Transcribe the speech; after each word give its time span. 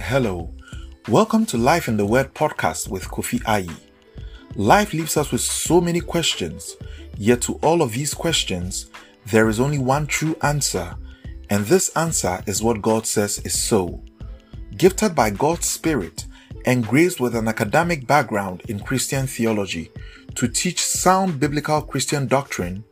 Hello. 0.00 0.54
Welcome 1.08 1.44
to 1.46 1.58
Life 1.58 1.86
in 1.86 1.98
the 1.98 2.06
Word 2.06 2.32
podcast 2.32 2.88
with 2.88 3.08
Kofi 3.08 3.40
Ayi. 3.40 3.70
Life 4.54 4.94
leaves 4.94 5.18
us 5.18 5.30
with 5.30 5.42
so 5.42 5.82
many 5.82 6.00
questions, 6.00 6.76
yet 7.18 7.42
to 7.42 7.54
all 7.56 7.82
of 7.82 7.92
these 7.92 8.14
questions, 8.14 8.90
there 9.26 9.50
is 9.50 9.60
only 9.60 9.76
one 9.76 10.06
true 10.06 10.34
answer, 10.40 10.94
and 11.50 11.66
this 11.66 11.94
answer 11.94 12.42
is 12.46 12.62
what 12.62 12.80
God 12.80 13.06
says 13.06 13.38
is 13.40 13.60
so. 13.60 14.00
Gifted 14.78 15.14
by 15.14 15.28
God's 15.28 15.66
Spirit 15.66 16.24
and 16.64 16.86
graced 16.86 17.20
with 17.20 17.34
an 17.34 17.48
academic 17.48 18.06
background 18.06 18.62
in 18.68 18.80
Christian 18.80 19.26
theology 19.26 19.90
to 20.36 20.48
teach 20.48 20.82
sound 20.82 21.38
biblical 21.38 21.82
Christian 21.82 22.26
doctrine, 22.28 22.82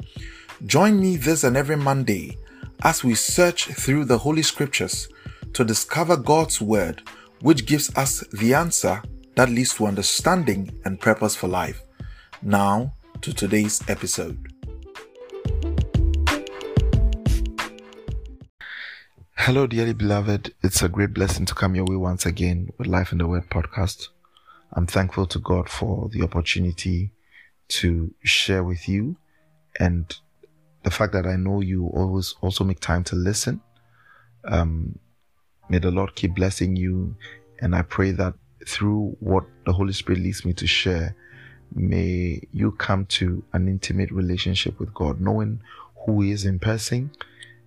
join 0.67 1.01
me 1.01 1.17
this 1.17 1.45
and 1.45 1.57
every 1.57 1.77
Monday 1.77 2.37
as 2.83 3.03
we 3.03 3.15
search 3.15 3.67
through 3.69 4.05
the 4.05 4.19
Holy 4.19 4.43
Scriptures 4.43 5.09
to 5.57 5.65
discover 5.65 6.19
God's 6.19 6.61
Word, 6.61 7.01
which 7.41 7.65
gives 7.65 7.89
us 7.97 8.21
the 8.31 8.53
answer 8.53 9.01
that 9.37 9.49
leads 9.49 9.73
to 9.77 9.87
understanding 9.87 10.79
and 10.85 11.01
purpose 11.01 11.35
for 11.35 11.49
life. 11.49 11.83
Now, 12.43 12.93
to 13.23 13.33
today's 13.33 13.81
episode. 13.89 14.53
Hello, 19.33 19.67
dearly 19.67 19.95
beloved. 19.95 20.53
It's 20.63 20.83
a 20.83 20.91
great 20.91 21.15
blessing 21.15 21.47
to 21.47 21.55
come 21.55 21.75
your 21.75 21.87
way 21.87 21.97
once 21.97 22.27
again 22.27 22.69
with 22.77 22.87
Life 22.87 23.13
in 23.13 23.17
the 23.17 23.27
Word 23.27 23.49
podcast. 23.49 24.09
I'm 24.75 24.87
thankful 24.87 25.25
to 25.29 25.39
God 25.39 25.71
for 25.71 26.11
the 26.11 26.21
opportunity 26.21 27.13
to 27.69 28.13
share 28.23 28.63
with 28.63 28.91
you 28.91 29.17
and 29.81 30.15
the 30.83 30.91
fact 30.91 31.15
that 31.15 31.25
I 31.25 31.37
know 31.37 31.63
you 31.63 31.87
always 31.87 32.35
also 32.43 32.63
make 32.63 32.81
time 32.81 33.05
to 33.05 33.17
listen. 33.17 33.63
Um, 34.45 34.99
May 35.69 35.79
the 35.79 35.91
Lord 35.91 36.15
keep 36.15 36.35
blessing 36.35 36.77
you. 36.77 37.15
And 37.61 37.75
I 37.75 37.83
pray 37.83 38.13
that 38.13 38.35
through 38.67 39.17
what 39.21 39.45
the 39.65 39.73
Holy 39.73 39.93
Spirit 39.93 40.21
leads 40.21 40.45
me 40.45 40.53
to 40.55 40.67
share, 40.67 41.17
may 41.75 42.41
you 42.53 42.73
come 42.73 43.07
to 43.07 43.43
an 43.53 43.69
intimate 43.69 44.11
relationship 44.11 44.79
with 44.79 44.95
God, 44.95 45.21
knowing 45.21 45.61
who 46.05 46.23
He 46.23 46.31
is 46.31 46.45
in 46.45 46.59
person 46.59 47.11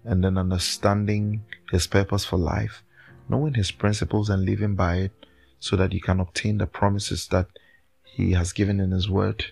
and 0.04 0.24
then 0.24 0.38
understanding 0.38 1.44
His 1.72 1.88
purpose 1.88 2.26
for 2.26 2.38
life, 2.38 2.84
knowing 3.28 3.54
His 3.56 3.72
principles 3.72 4.30
and 4.30 4.46
living 4.46 4.76
by 4.76 4.98
it 4.98 5.26
so 5.60 5.76
that 5.76 5.92
you 5.92 6.00
can 6.00 6.20
obtain 6.20 6.58
the 6.58 6.68
promises 6.68 7.28
that 7.28 7.48
He 8.04 8.32
has 8.34 8.54
given 8.54 8.80
in 8.80 8.92
His 8.92 9.10
Word 9.10 9.46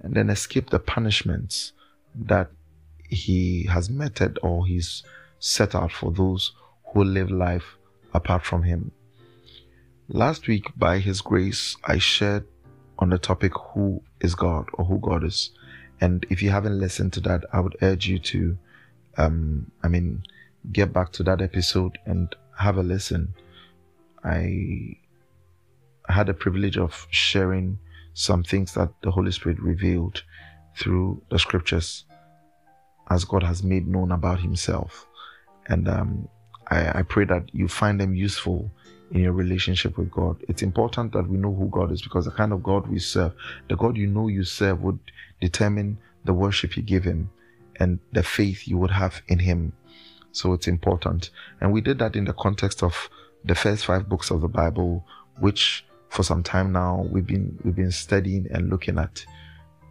and 0.00 0.14
then 0.14 0.30
escape 0.30 0.70
the 0.70 0.78
punishments 0.78 1.72
that 2.14 2.50
He 3.08 3.64
has 3.64 3.90
meted 3.90 4.38
or 4.42 4.66
He's 4.66 5.02
set 5.38 5.74
out 5.74 5.92
for 5.92 6.10
those 6.10 6.52
who 6.94 7.04
live 7.04 7.30
life 7.30 7.76
apart 8.14 8.44
from 8.44 8.62
Him. 8.62 8.92
Last 10.08 10.46
week, 10.46 10.70
by 10.76 10.98
His 11.00 11.20
grace, 11.20 11.76
I 11.84 11.98
shared 11.98 12.46
on 12.98 13.10
the 13.10 13.18
topic 13.18 13.52
who 13.72 14.02
is 14.20 14.34
God 14.34 14.68
or 14.74 14.84
who 14.84 14.98
God 15.00 15.24
is. 15.24 15.50
And 16.00 16.24
if 16.30 16.40
you 16.40 16.50
haven't 16.50 16.78
listened 16.78 17.12
to 17.14 17.20
that, 17.22 17.44
I 17.52 17.60
would 17.60 17.76
urge 17.82 18.06
you 18.06 18.18
to, 18.20 18.56
um, 19.16 19.70
I 19.82 19.88
mean, 19.88 20.22
get 20.72 20.92
back 20.92 21.12
to 21.12 21.22
that 21.24 21.42
episode 21.42 21.98
and 22.06 22.34
have 22.58 22.76
a 22.76 22.82
listen. 22.82 23.34
I 24.22 24.96
had 26.08 26.28
the 26.28 26.34
privilege 26.34 26.78
of 26.78 27.06
sharing 27.10 27.78
some 28.12 28.44
things 28.44 28.74
that 28.74 28.90
the 29.02 29.10
Holy 29.10 29.32
Spirit 29.32 29.58
revealed 29.60 30.22
through 30.78 31.22
the 31.30 31.38
scriptures 31.38 32.04
as 33.10 33.24
God 33.24 33.42
has 33.42 33.62
made 33.62 33.88
known 33.88 34.12
about 34.12 34.40
Himself. 34.40 35.06
And 35.66 35.88
um, 35.88 36.28
I, 36.68 37.00
I 37.00 37.02
pray 37.02 37.24
that 37.26 37.50
you 37.52 37.68
find 37.68 38.00
them 38.00 38.14
useful 38.14 38.70
in 39.10 39.20
your 39.20 39.32
relationship 39.32 39.96
with 39.98 40.10
God. 40.10 40.42
It's 40.48 40.62
important 40.62 41.12
that 41.12 41.28
we 41.28 41.36
know 41.36 41.54
who 41.54 41.68
God 41.68 41.92
is 41.92 42.02
because 42.02 42.24
the 42.24 42.30
kind 42.30 42.52
of 42.52 42.62
God 42.62 42.86
we 42.86 42.98
serve, 42.98 43.32
the 43.68 43.76
God 43.76 43.96
you 43.96 44.06
know 44.06 44.28
you 44.28 44.44
serve 44.44 44.82
would 44.82 44.98
determine 45.40 45.98
the 46.24 46.32
worship 46.32 46.76
you 46.76 46.82
give 46.82 47.04
him 47.04 47.30
and 47.76 47.98
the 48.12 48.22
faith 48.22 48.66
you 48.66 48.78
would 48.78 48.90
have 48.90 49.20
in 49.28 49.38
him. 49.38 49.72
So 50.32 50.52
it's 50.52 50.66
important. 50.66 51.30
And 51.60 51.72
we 51.72 51.80
did 51.80 51.98
that 52.00 52.16
in 52.16 52.24
the 52.24 52.32
context 52.32 52.82
of 52.82 53.08
the 53.44 53.54
first 53.54 53.84
five 53.86 54.08
books 54.08 54.30
of 54.30 54.40
the 54.40 54.48
Bible, 54.48 55.06
which 55.38 55.84
for 56.08 56.22
some 56.22 56.42
time 56.42 56.72
now 56.72 57.06
we've 57.10 57.26
been 57.26 57.58
we've 57.64 57.76
been 57.76 57.90
studying 57.90 58.46
and 58.50 58.70
looking 58.70 58.98
at 58.98 59.24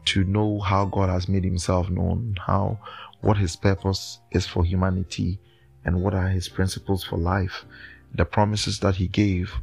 to 0.06 0.24
know 0.24 0.60
how 0.60 0.86
God 0.86 1.10
has 1.10 1.30
made 1.30 1.44
himself 1.44 1.90
known, 1.90 2.36
how 2.46 2.78
what 3.22 3.38
his 3.38 3.56
purpose 3.56 4.20
is 4.32 4.46
for 4.46 4.66
humanity 4.66 5.40
and 5.86 6.02
what 6.02 6.14
are 6.14 6.30
his 6.30 6.50
principles 6.50 7.04
for 7.04 7.18
life, 7.18 7.66
the 8.14 8.26
promises 8.26 8.80
that 8.80 8.96
he 8.96 9.08
gave, 9.08 9.54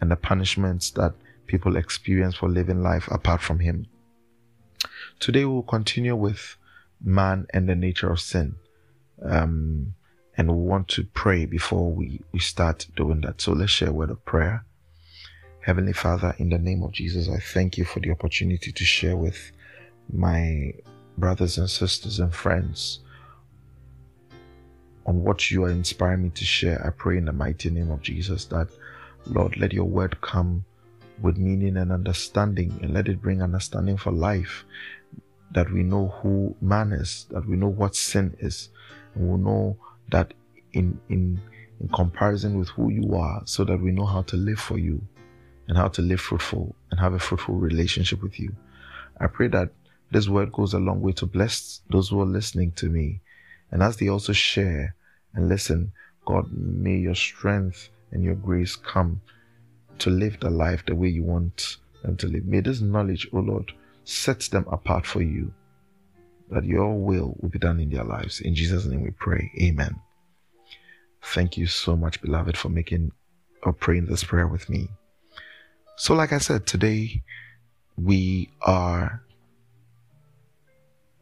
and 0.00 0.10
the 0.10 0.16
punishments 0.16 0.90
that 0.92 1.14
people 1.46 1.76
experience 1.76 2.36
for 2.36 2.48
living 2.48 2.82
life 2.82 3.08
apart 3.10 3.40
from 3.40 3.58
him. 3.58 3.86
Today 5.18 5.44
we'll 5.44 5.62
continue 5.62 6.14
with 6.14 6.56
man 7.02 7.46
and 7.52 7.68
the 7.68 7.74
nature 7.74 8.10
of 8.10 8.20
sin. 8.20 8.56
Um, 9.22 9.94
and 10.36 10.48
we 10.48 10.62
want 10.62 10.86
to 10.88 11.04
pray 11.04 11.46
before 11.46 11.90
we, 11.92 12.20
we 12.32 12.38
start 12.38 12.86
doing 12.96 13.22
that. 13.22 13.40
So 13.40 13.52
let's 13.52 13.72
share 13.72 13.88
a 13.88 13.92
word 13.92 14.10
of 14.10 14.24
prayer. 14.24 14.64
Heavenly 15.64 15.92
Father, 15.92 16.34
in 16.38 16.50
the 16.50 16.58
name 16.58 16.82
of 16.82 16.92
Jesus, 16.92 17.28
I 17.28 17.38
thank 17.38 17.76
you 17.76 17.84
for 17.84 17.98
the 18.00 18.12
opportunity 18.12 18.70
to 18.70 18.84
share 18.84 19.16
with 19.16 19.50
my 20.12 20.72
brothers 21.18 21.58
and 21.58 21.68
sisters 21.68 22.20
and 22.20 22.32
friends 22.32 23.00
on 25.08 25.24
what 25.24 25.50
you 25.50 25.64
are 25.64 25.70
inspiring 25.70 26.24
me 26.24 26.28
to 26.28 26.44
share. 26.44 26.86
I 26.86 26.90
pray 26.90 27.16
in 27.16 27.24
the 27.24 27.32
mighty 27.32 27.70
name 27.70 27.90
of 27.90 28.02
Jesus 28.02 28.44
that, 28.46 28.68
Lord, 29.24 29.56
let 29.56 29.72
your 29.72 29.86
word 29.86 30.20
come 30.20 30.66
with 31.22 31.38
meaning 31.38 31.78
and 31.78 31.90
understanding 31.90 32.78
and 32.82 32.92
let 32.92 33.08
it 33.08 33.22
bring 33.22 33.40
understanding 33.40 33.96
for 33.96 34.12
life. 34.12 34.66
That 35.52 35.72
we 35.72 35.82
know 35.82 36.08
who 36.08 36.54
man 36.60 36.92
is, 36.92 37.24
that 37.30 37.48
we 37.48 37.56
know 37.56 37.68
what 37.68 37.96
sin 37.96 38.36
is, 38.40 38.68
and 39.14 39.30
we 39.30 39.38
know 39.38 39.78
that 40.10 40.34
in, 40.74 41.00
in, 41.08 41.40
in 41.80 41.88
comparison 41.88 42.58
with 42.58 42.68
who 42.68 42.90
you 42.90 43.14
are, 43.14 43.40
so 43.46 43.64
that 43.64 43.80
we 43.80 43.92
know 43.92 44.04
how 44.04 44.20
to 44.22 44.36
live 44.36 44.60
for 44.60 44.78
you 44.78 45.00
and 45.68 45.78
how 45.78 45.88
to 45.88 46.02
live 46.02 46.20
fruitful 46.20 46.76
and 46.90 47.00
have 47.00 47.14
a 47.14 47.18
fruitful 47.18 47.54
relationship 47.54 48.22
with 48.22 48.38
you. 48.38 48.54
I 49.18 49.26
pray 49.28 49.48
that 49.48 49.70
this 50.10 50.28
word 50.28 50.52
goes 50.52 50.74
a 50.74 50.78
long 50.78 51.00
way 51.00 51.12
to 51.12 51.24
bless 51.24 51.80
those 51.88 52.10
who 52.10 52.20
are 52.20 52.26
listening 52.26 52.72
to 52.72 52.90
me. 52.90 53.22
And 53.70 53.82
as 53.82 53.96
they 53.96 54.08
also 54.08 54.34
share, 54.34 54.94
and 55.34 55.48
listen, 55.48 55.92
God, 56.24 56.50
may 56.52 56.96
your 56.96 57.14
strength 57.14 57.90
and 58.12 58.22
your 58.22 58.34
grace 58.34 58.76
come 58.76 59.20
to 59.98 60.10
live 60.10 60.38
the 60.40 60.50
life 60.50 60.84
the 60.86 60.94
way 60.94 61.08
you 61.08 61.24
want 61.24 61.76
them 62.02 62.16
to 62.16 62.26
live. 62.26 62.44
May 62.44 62.60
this 62.60 62.80
knowledge, 62.80 63.28
O 63.32 63.38
oh 63.38 63.40
Lord, 63.40 63.72
set 64.04 64.40
them 64.40 64.66
apart 64.70 65.06
for 65.06 65.22
you, 65.22 65.52
that 66.50 66.64
your 66.64 66.94
will 66.94 67.36
will 67.40 67.48
be 67.48 67.58
done 67.58 67.80
in 67.80 67.90
their 67.90 68.04
lives. 68.04 68.40
In 68.40 68.54
Jesus' 68.54 68.86
name 68.86 69.02
we 69.02 69.10
pray. 69.10 69.50
Amen. 69.60 70.00
Thank 71.22 71.56
you 71.56 71.66
so 71.66 71.96
much, 71.96 72.20
beloved, 72.22 72.56
for 72.56 72.68
making 72.68 73.12
or 73.64 73.72
praying 73.72 74.06
this 74.06 74.24
prayer 74.24 74.46
with 74.46 74.68
me. 74.68 74.88
So, 75.96 76.14
like 76.14 76.32
I 76.32 76.38
said, 76.38 76.66
today 76.66 77.22
we 77.96 78.50
are 78.62 79.22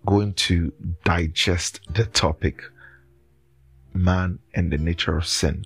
going 0.04 0.34
to 0.34 0.72
digest 1.04 1.80
the 1.92 2.04
topic 2.04 2.62
man 3.96 4.38
and 4.54 4.72
the 4.72 4.78
nature 4.78 5.16
of 5.16 5.26
sin. 5.26 5.64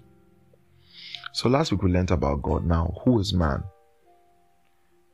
So 1.32 1.48
last 1.48 1.70
week 1.70 1.82
we 1.82 1.92
learned 1.92 2.10
about 2.10 2.42
God. 2.42 2.66
Now, 2.66 2.94
who 3.04 3.20
is 3.20 3.32
man? 3.32 3.62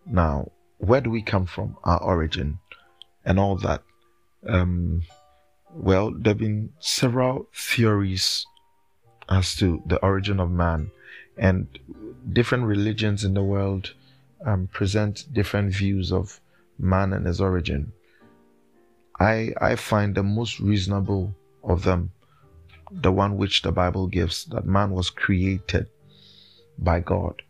Now, 0.06 0.50
where 0.78 1.00
do 1.00 1.10
we 1.10 1.22
come 1.22 1.46
from? 1.46 1.76
Our 1.84 2.02
origin 2.02 2.58
and 3.24 3.38
all 3.38 3.56
that. 3.56 3.82
Um, 4.46 5.02
well, 5.72 6.10
there 6.10 6.30
have 6.30 6.38
been 6.38 6.72
several 6.78 7.48
theories 7.54 8.46
as 9.28 9.56
to 9.56 9.82
the 9.86 9.98
origin 9.98 10.40
of 10.40 10.50
man, 10.50 10.90
and 11.36 11.66
different 12.32 12.64
religions 12.64 13.24
in 13.24 13.34
the 13.34 13.42
world 13.42 13.92
um, 14.44 14.68
present 14.68 15.26
different 15.32 15.74
views 15.74 16.12
of 16.12 16.40
man 16.78 17.12
and 17.12 17.26
his 17.26 17.40
origin. 17.40 17.92
I 19.18 19.52
I 19.60 19.76
find 19.76 20.14
the 20.14 20.22
most 20.22 20.60
reasonable 20.60 21.34
of 21.64 21.82
them 21.82 22.12
the 22.90 23.12
one 23.12 23.36
which 23.36 23.62
the 23.62 23.72
Bible 23.72 24.06
gives 24.06 24.44
that 24.46 24.66
man 24.66 24.90
was 24.90 25.10
created 25.10 25.86
by 26.78 27.00
God. 27.00 27.42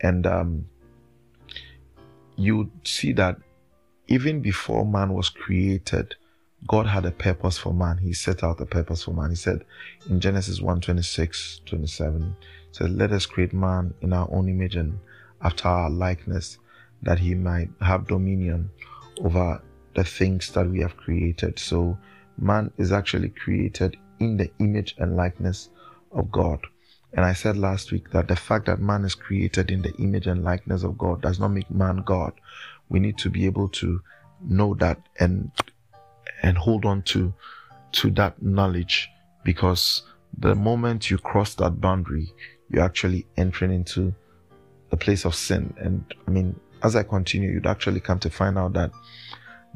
And 0.00 0.26
um, 0.26 0.66
you 2.36 2.70
see 2.84 3.12
that 3.12 3.36
even 4.08 4.40
before 4.40 4.84
man 4.84 5.12
was 5.12 5.28
created, 5.28 6.14
God 6.66 6.86
had 6.86 7.06
a 7.06 7.10
purpose 7.10 7.56
for 7.56 7.72
man. 7.72 7.98
He 7.98 8.12
set 8.12 8.42
out 8.42 8.60
a 8.60 8.66
purpose 8.66 9.04
for 9.04 9.12
man. 9.12 9.30
He 9.30 9.36
said 9.36 9.64
in 10.08 10.20
Genesis 10.20 10.60
1 10.60 10.80
26, 10.80 11.60
27, 11.66 12.36
said, 12.72 12.90
Let 12.90 13.12
us 13.12 13.26
create 13.26 13.52
man 13.52 13.94
in 14.02 14.12
our 14.12 14.28
own 14.32 14.48
image 14.48 14.76
and 14.76 14.98
after 15.42 15.68
our 15.68 15.90
likeness, 15.90 16.58
that 17.02 17.18
he 17.18 17.34
might 17.34 17.70
have 17.80 18.06
dominion 18.06 18.70
over 19.22 19.62
the 19.94 20.04
things 20.04 20.50
that 20.52 20.68
we 20.68 20.80
have 20.80 20.96
created. 20.96 21.58
So 21.58 21.96
man 22.38 22.70
is 22.76 22.92
actually 22.92 23.30
created 23.30 23.96
in 24.20 24.36
the 24.36 24.50
image 24.58 24.94
and 24.98 25.16
likeness 25.16 25.70
of 26.12 26.30
God. 26.30 26.60
And 27.12 27.24
I 27.24 27.32
said 27.32 27.56
last 27.56 27.90
week 27.90 28.10
that 28.10 28.28
the 28.28 28.36
fact 28.36 28.66
that 28.66 28.78
man 28.78 29.04
is 29.04 29.14
created 29.14 29.70
in 29.70 29.82
the 29.82 29.92
image 29.94 30.26
and 30.26 30.44
likeness 30.44 30.84
of 30.84 30.96
God 30.96 31.22
does 31.22 31.40
not 31.40 31.48
make 31.48 31.70
man 31.70 32.02
God. 32.06 32.32
We 32.88 33.00
need 33.00 33.18
to 33.18 33.30
be 33.30 33.46
able 33.46 33.68
to 33.70 34.00
know 34.42 34.74
that 34.74 34.98
and 35.18 35.50
and 36.42 36.56
hold 36.56 36.84
on 36.84 37.02
to 37.02 37.34
to 37.92 38.10
that 38.12 38.40
knowledge 38.40 39.10
because 39.44 40.02
the 40.38 40.54
moment 40.54 41.10
you 41.10 41.18
cross 41.18 41.54
that 41.56 41.80
boundary, 41.80 42.32
you're 42.70 42.84
actually 42.84 43.26
entering 43.36 43.72
into 43.72 44.14
a 44.92 44.96
place 44.96 45.24
of 45.24 45.34
sin. 45.34 45.74
And 45.78 46.04
I 46.26 46.30
mean, 46.30 46.58
as 46.82 46.94
I 46.94 47.02
continue, 47.02 47.50
you'd 47.50 47.66
actually 47.66 48.00
come 48.00 48.20
to 48.20 48.30
find 48.30 48.56
out 48.56 48.74
that 48.74 48.92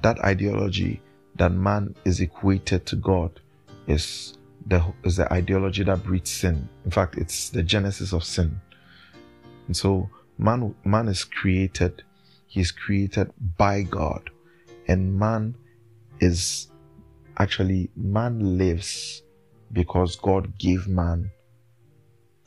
that 0.03 0.19
ideology 0.21 1.03
that 1.37 1.51
man 1.51 1.95
is 2.05 2.21
equated 2.21 2.87
to 2.87 2.97
God 2.97 3.41
is 3.87 4.39
the 4.67 4.85
is 5.05 5.17
the 5.17 5.33
ideology 5.33 5.85
that 5.85 6.03
breeds 6.05 6.31
sin. 6.31 6.69
In 6.85 6.91
fact, 6.91 7.17
it's 7.17 7.51
the 7.51 7.63
genesis 7.63 8.13
of 8.13 8.25
sin. 8.25 8.61
And 9.67 9.77
so 9.77 10.09
man 10.39 10.75
man 10.85 11.09
is 11.09 11.25
created, 11.25 12.03
he's 12.47 12.71
created 12.71 13.31
by 13.57 13.83
God, 13.83 14.31
and 14.89 15.19
man 15.19 15.55
is 16.21 16.69
actually 17.39 17.91
man 17.97 18.59
lives 18.59 19.23
because 19.73 20.17
God 20.17 20.57
gave 20.59 20.87
man 20.87 21.31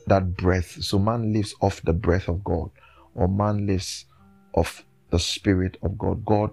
that 0.07 0.35
breath. 0.35 0.81
So 0.83 0.97
man 0.97 1.33
lives 1.33 1.53
off 1.61 1.81
the 1.81 1.93
breath 1.93 2.27
of 2.27 2.43
God, 2.43 2.71
or 3.13 3.27
man 3.27 3.67
lives 3.67 4.05
off 4.53 4.85
the 5.11 5.19
spirit 5.19 5.77
of 5.83 5.97
God. 5.97 6.25
God, 6.25 6.51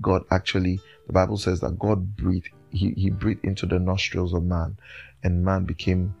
God 0.00 0.24
actually, 0.30 0.80
the 1.06 1.12
Bible 1.12 1.36
says 1.36 1.60
that 1.60 1.78
God 1.78 2.16
breathed, 2.16 2.48
he, 2.74 2.90
he 2.90 3.10
breathed 3.10 3.44
into 3.44 3.66
the 3.66 3.78
nostrils 3.78 4.34
of 4.34 4.42
man, 4.42 4.76
and 5.22 5.44
man 5.44 5.64
became 5.64 6.14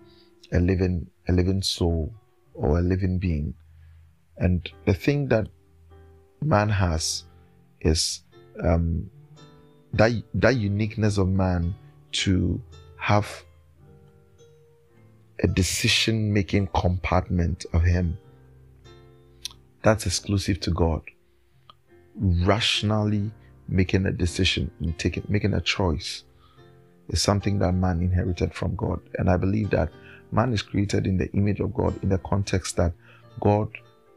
a 0.52 0.60
living, 0.60 1.06
a 1.28 1.32
living 1.32 1.62
soul 1.62 2.14
or 2.54 2.78
a 2.78 2.82
living 2.82 3.18
being. 3.18 3.54
And 4.38 4.70
the 4.86 4.94
thing 4.94 5.28
that 5.28 5.48
man 6.42 6.68
has 6.68 7.24
is 7.80 8.22
um, 8.62 9.10
that 9.92 10.12
that 10.34 10.56
uniqueness 10.56 11.18
of 11.18 11.28
man 11.28 11.74
to 12.12 12.60
have 12.96 13.44
a 15.42 15.48
decision 15.48 16.32
making 16.32 16.68
compartment 16.68 17.66
of 17.72 17.82
him 17.82 18.16
that's 19.82 20.06
exclusive 20.06 20.60
to 20.60 20.70
God. 20.70 21.02
Rationally 22.16 23.30
making 23.68 24.06
a 24.06 24.12
decision 24.12 24.70
and 24.80 24.98
taking 24.98 25.24
making 25.28 25.54
a 25.54 25.60
choice 25.60 26.24
is 27.08 27.22
something 27.22 27.58
that 27.58 27.72
man 27.72 28.00
inherited 28.00 28.54
from 28.54 28.74
God. 28.76 29.00
And 29.18 29.28
I 29.28 29.36
believe 29.36 29.70
that 29.70 29.90
man 30.32 30.52
is 30.52 30.62
created 30.62 31.06
in 31.06 31.18
the 31.18 31.30
image 31.32 31.60
of 31.60 31.74
God 31.74 32.02
in 32.02 32.08
the 32.08 32.18
context 32.18 32.76
that 32.76 32.92
God 33.40 33.68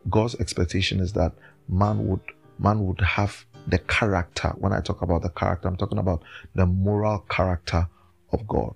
God's 0.10 0.36
expectation 0.36 1.00
is 1.00 1.13
that 1.13 1.34
man 1.68 2.07
would 2.07 2.22
man 2.60 2.86
would 2.86 3.01
have 3.01 3.45
the 3.68 3.80
character. 3.80 4.50
When 4.57 4.74
I 4.74 4.80
talk 4.80 5.01
about 5.01 5.22
the 5.22 5.30
character, 5.30 5.68
I'm 5.68 5.78
talking 5.78 5.98
about 5.98 6.24
the 6.56 6.66
moral 6.66 7.19
character 7.30 7.88
of 8.31 8.48
God. 8.48 8.75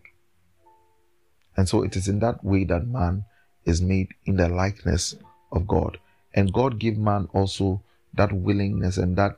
And 1.56 1.68
so 1.68 1.84
it 1.84 1.96
is 1.96 2.08
in 2.08 2.20
that 2.20 2.44
way 2.44 2.64
that 2.66 2.88
man 2.88 3.26
is 3.66 3.82
made 3.82 4.10
in 4.26 4.36
the 4.38 4.50
likeness 4.50 5.16
of 5.52 5.68
God. 5.68 6.00
And 6.34 6.54
God 6.54 6.80
gave 6.80 6.98
man 6.98 7.28
also 7.34 7.82
that 8.14 8.32
willingness 8.32 8.98
and 8.98 9.16
that 9.18 9.38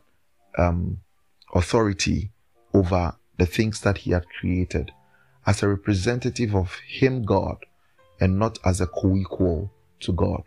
um, 0.58 1.02
authority 1.54 2.31
over 2.74 3.16
the 3.38 3.45
things 3.45 3.81
that 3.81 4.00
he 4.00 4.12
had 4.12 4.25
created 4.39 4.91
as 5.45 5.62
a 5.62 5.68
representative 5.68 6.56
of 6.56 6.74
him, 6.88 7.24
God, 7.24 7.57
and 8.19 8.39
not 8.39 8.59
as 8.65 8.80
a 8.81 8.88
co-equal 8.88 9.71
to 10.01 10.13
God. 10.13 10.44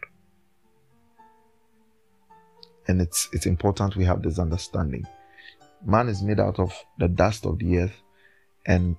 And 2.89 3.01
it's, 3.01 3.29
it's 3.33 3.47
important 3.47 3.97
we 3.97 4.05
have 4.05 4.23
this 4.23 4.39
understanding. 4.39 5.05
Man 5.85 6.09
is 6.09 6.23
made 6.23 6.41
out 6.41 6.59
of 6.59 6.73
the 6.99 7.09
dust 7.09 7.45
of 7.45 7.59
the 7.59 7.79
earth 7.79 8.03
and 8.65 8.97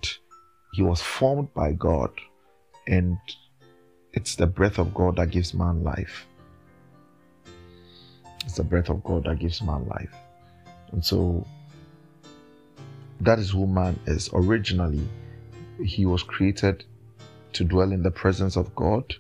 he 0.73 0.83
was 0.83 1.01
formed 1.01 1.53
by 1.53 1.71
God 1.71 2.11
and 2.85 3.17
it's 4.13 4.35
the 4.35 4.47
breath 4.47 4.77
of 4.77 4.93
God 4.93 5.17
that 5.17 5.31
gives 5.31 5.53
man 5.53 5.83
life. 5.83 6.27
It's 8.45 8.55
the 8.55 8.63
breath 8.63 8.89
of 8.89 9.03
God 9.03 9.25
that 9.25 9.39
gives 9.39 9.61
man 9.61 9.87
life. 9.87 10.13
And 10.91 11.03
so 11.03 11.45
that 13.21 13.39
is 13.39 13.51
who 13.51 13.67
man 13.67 13.99
is. 14.05 14.29
Originally, 14.33 15.11
he 15.83 16.05
was 16.05 16.23
created 16.23 16.85
to 17.53 17.63
dwell 17.63 17.91
in 17.91 18.03
the 18.03 18.11
presence 18.11 18.55
of 18.55 18.75
God 18.75 19.15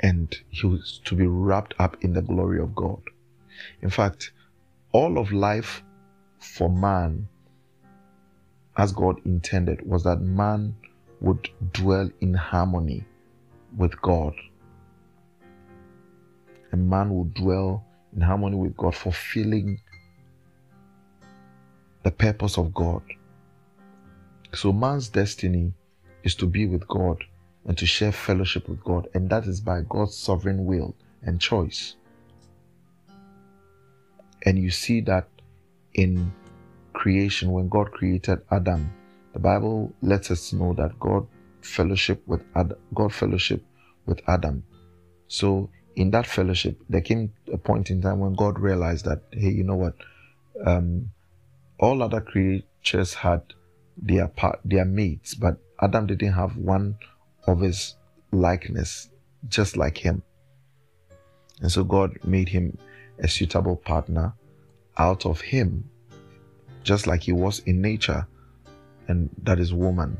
and 0.00 0.34
he 0.48 0.66
was 0.66 1.00
to 1.04 1.14
be 1.14 1.26
wrapped 1.26 1.74
up 1.78 1.96
in 2.02 2.12
the 2.12 2.22
glory 2.22 2.60
of 2.60 2.74
God. 2.74 3.02
In 3.82 3.90
fact, 3.90 4.32
all 4.92 5.18
of 5.18 5.32
life 5.32 5.82
for 6.40 6.68
man, 6.68 7.28
as 8.76 8.92
God 8.92 9.20
intended, 9.24 9.86
was 9.86 10.02
that 10.04 10.20
man 10.20 10.74
would 11.20 11.48
dwell 11.72 12.10
in 12.20 12.34
harmony 12.34 13.06
with 13.76 14.00
God. 14.02 14.34
And 16.72 16.88
man 16.88 17.14
would 17.14 17.34
dwell 17.34 17.86
in 18.14 18.22
harmony 18.22 18.56
with 18.56 18.76
God, 18.76 18.94
fulfilling 18.96 19.80
the 22.02 22.10
purpose 22.10 22.58
of 22.58 22.74
God. 22.74 23.02
So 24.54 24.72
man's 24.72 25.08
destiny 25.08 25.72
is 26.24 26.34
to 26.36 26.46
be 26.46 26.66
with 26.66 26.86
God 26.88 27.24
and 27.66 27.78
to 27.78 27.86
share 27.86 28.12
fellowship 28.12 28.68
with 28.68 28.82
God, 28.82 29.08
and 29.14 29.30
that 29.30 29.46
is 29.46 29.60
by 29.60 29.82
God's 29.88 30.16
sovereign 30.16 30.64
will 30.66 30.94
and 31.22 31.40
choice. 31.40 31.96
And 34.44 34.58
you 34.58 34.70
see 34.70 35.00
that 35.02 35.28
in 35.94 36.32
creation, 36.92 37.52
when 37.52 37.68
God 37.68 37.92
created 37.92 38.40
Adam, 38.50 38.92
the 39.32 39.38
Bible 39.38 39.92
lets 40.02 40.30
us 40.30 40.52
know 40.52 40.74
that 40.74 40.98
God 40.98 41.26
fellowship 41.60 42.22
with 42.26 42.42
Adam, 42.54 42.76
God 42.92 43.12
fellowship 43.12 43.64
with 44.06 44.20
Adam. 44.28 44.64
So 45.28 45.70
in 45.94 46.10
that 46.10 46.26
fellowship, 46.26 46.78
there 46.88 47.00
came 47.00 47.32
a 47.52 47.56
point 47.56 47.90
in 47.90 48.02
time 48.02 48.18
when 48.18 48.34
God 48.34 48.58
realized 48.58 49.04
that, 49.04 49.22
hey, 49.30 49.50
you 49.50 49.62
know 49.62 49.76
what? 49.76 49.94
Um, 50.66 51.10
all 51.82 52.00
other 52.00 52.20
creatures 52.20 53.12
had 53.12 53.42
their 53.96 54.28
part, 54.28 54.60
their 54.64 54.84
mates, 54.84 55.34
but 55.34 55.58
Adam 55.80 56.06
didn't 56.06 56.32
have 56.32 56.56
one 56.56 56.96
of 57.48 57.60
his 57.60 57.96
likeness, 58.30 59.10
just 59.48 59.76
like 59.76 59.98
him. 59.98 60.22
And 61.60 61.70
so 61.70 61.82
God 61.82 62.16
made 62.24 62.48
him 62.48 62.78
a 63.18 63.26
suitable 63.26 63.76
partner 63.76 64.32
out 64.96 65.26
of 65.26 65.40
him, 65.40 65.90
just 66.84 67.08
like 67.08 67.22
he 67.22 67.32
was 67.32 67.58
in 67.60 67.82
nature, 67.82 68.28
and 69.08 69.28
that 69.42 69.58
is 69.58 69.74
woman. 69.74 70.16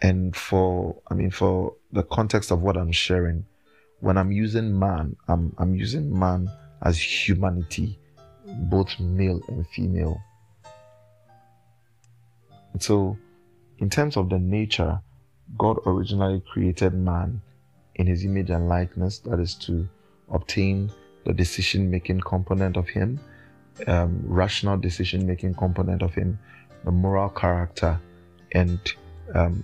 And 0.00 0.34
for, 0.34 0.96
I 1.08 1.14
mean, 1.14 1.30
for 1.30 1.76
the 1.92 2.02
context 2.02 2.50
of 2.50 2.62
what 2.62 2.76
I'm 2.76 2.90
sharing, 2.90 3.46
when 4.00 4.18
I'm 4.18 4.32
using 4.32 4.76
man, 4.76 5.14
I'm, 5.28 5.54
I'm 5.58 5.76
using 5.76 6.18
man 6.18 6.50
as 6.82 6.98
humanity, 6.98 8.00
both 8.46 8.98
male 8.98 9.40
and 9.48 9.66
female. 9.68 10.20
So, 12.78 13.16
in 13.78 13.90
terms 13.90 14.16
of 14.16 14.28
the 14.28 14.38
nature, 14.38 15.00
God 15.58 15.78
originally 15.86 16.42
created 16.52 16.94
man 16.94 17.40
in 17.96 18.06
his 18.06 18.24
image 18.24 18.50
and 18.50 18.68
likeness, 18.68 19.18
that 19.20 19.38
is 19.38 19.54
to 19.56 19.88
obtain 20.30 20.90
the 21.24 21.32
decision 21.32 21.90
making 21.90 22.20
component 22.20 22.76
of 22.76 22.88
him, 22.88 23.20
um, 23.86 24.20
rational 24.24 24.76
decision 24.76 25.26
making 25.26 25.54
component 25.54 26.02
of 26.02 26.14
him, 26.14 26.38
the 26.84 26.90
moral 26.90 27.28
character, 27.28 28.00
and 28.52 28.80
um, 29.34 29.62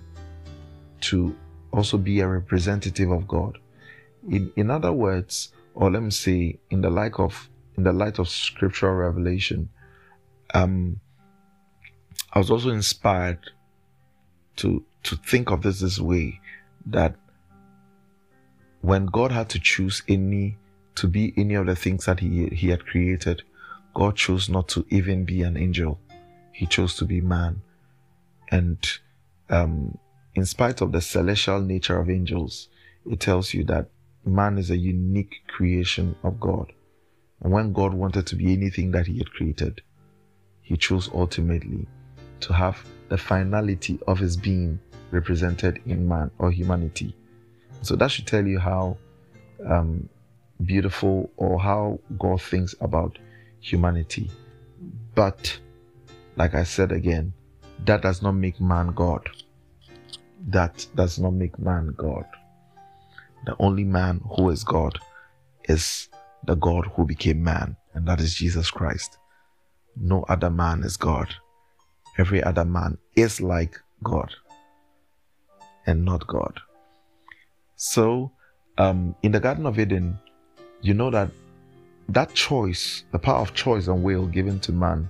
to 1.00 1.34
also 1.72 1.98
be 1.98 2.20
a 2.20 2.26
representative 2.26 3.10
of 3.10 3.26
God. 3.26 3.58
In, 4.28 4.52
in 4.56 4.70
other 4.70 4.92
words, 4.92 5.52
or 5.74 5.90
let 5.90 6.02
me 6.02 6.10
say, 6.10 6.58
in 6.70 6.80
the 6.80 6.90
light 6.90 7.14
of 7.14 7.48
in 7.78 7.84
the 7.84 7.92
light 7.92 8.18
of 8.18 8.28
scriptural 8.28 8.96
revelation, 8.96 9.68
um, 10.52 11.00
I 12.32 12.38
was 12.40 12.50
also 12.50 12.70
inspired 12.70 13.38
to 14.56 14.84
to 15.04 15.16
think 15.16 15.50
of 15.50 15.62
this 15.62 15.80
this 15.80 16.00
way 16.00 16.40
that 16.86 17.14
when 18.80 19.06
God 19.06 19.30
had 19.30 19.48
to 19.50 19.60
choose 19.60 20.02
any 20.08 20.58
to 20.96 21.06
be 21.06 21.32
any 21.36 21.54
of 21.54 21.66
the 21.66 21.76
things 21.76 22.06
that 22.06 22.18
he, 22.18 22.48
he 22.48 22.68
had 22.68 22.84
created, 22.84 23.42
God 23.94 24.16
chose 24.16 24.48
not 24.48 24.68
to 24.70 24.84
even 24.90 25.24
be 25.24 25.42
an 25.42 25.56
angel. 25.56 26.00
He 26.52 26.66
chose 26.66 26.96
to 26.96 27.04
be 27.04 27.20
man. 27.20 27.62
And 28.50 28.78
um, 29.50 29.96
in 30.34 30.44
spite 30.44 30.80
of 30.80 30.90
the 30.90 31.00
celestial 31.00 31.60
nature 31.60 32.00
of 32.00 32.10
angels, 32.10 32.68
it 33.08 33.20
tells 33.20 33.54
you 33.54 33.62
that 33.64 33.88
man 34.24 34.58
is 34.58 34.70
a 34.70 34.76
unique 34.76 35.42
creation 35.46 36.16
of 36.24 36.40
God. 36.40 36.72
And 37.40 37.52
when 37.52 37.72
God 37.72 37.94
wanted 37.94 38.26
to 38.28 38.36
be 38.36 38.52
anything 38.52 38.90
that 38.92 39.06
he 39.06 39.18
had 39.18 39.30
created, 39.32 39.82
he 40.62 40.76
chose 40.76 41.08
ultimately 41.14 41.86
to 42.40 42.52
have 42.52 42.84
the 43.08 43.18
finality 43.18 43.98
of 44.06 44.18
his 44.18 44.36
being 44.36 44.78
represented 45.10 45.80
in 45.86 46.06
man 46.06 46.30
or 46.38 46.50
humanity. 46.50 47.14
So 47.82 47.96
that 47.96 48.10
should 48.10 48.26
tell 48.26 48.46
you 48.46 48.58
how 48.58 48.96
um, 49.64 50.08
beautiful 50.64 51.30
or 51.36 51.60
how 51.60 52.00
God 52.18 52.42
thinks 52.42 52.74
about 52.80 53.18
humanity. 53.60 54.30
But, 55.14 55.58
like 56.36 56.54
I 56.54 56.64
said 56.64 56.92
again, 56.92 57.32
that 57.84 58.02
does 58.02 58.22
not 58.22 58.32
make 58.32 58.60
man 58.60 58.88
God. 58.88 59.28
That 60.48 60.86
does 60.94 61.18
not 61.18 61.32
make 61.32 61.58
man 61.58 61.94
God. 61.96 62.24
The 63.46 63.56
only 63.58 63.84
man 63.84 64.20
who 64.36 64.50
is 64.50 64.64
God 64.64 64.98
is 65.68 66.08
the 66.44 66.54
God 66.54 66.86
who 66.94 67.04
became 67.04 67.42
man, 67.42 67.76
and 67.94 68.06
that 68.06 68.20
is 68.20 68.34
Jesus 68.34 68.70
Christ. 68.70 69.18
No 69.96 70.24
other 70.28 70.50
man 70.50 70.82
is 70.84 70.96
God. 70.96 71.34
Every 72.18 72.42
other 72.42 72.64
man 72.64 72.98
is 73.16 73.40
like 73.40 73.78
God 74.02 74.34
and 75.86 76.04
not 76.04 76.26
God. 76.26 76.60
So, 77.76 78.32
um, 78.76 79.14
in 79.22 79.32
the 79.32 79.40
Garden 79.40 79.66
of 79.66 79.78
Eden, 79.78 80.18
you 80.80 80.94
know 80.94 81.10
that 81.10 81.30
that 82.10 82.32
choice, 82.34 83.04
the 83.12 83.18
power 83.18 83.40
of 83.40 83.54
choice 83.54 83.88
and 83.88 84.02
will 84.02 84.26
given 84.26 84.58
to 84.60 84.72
man, 84.72 85.08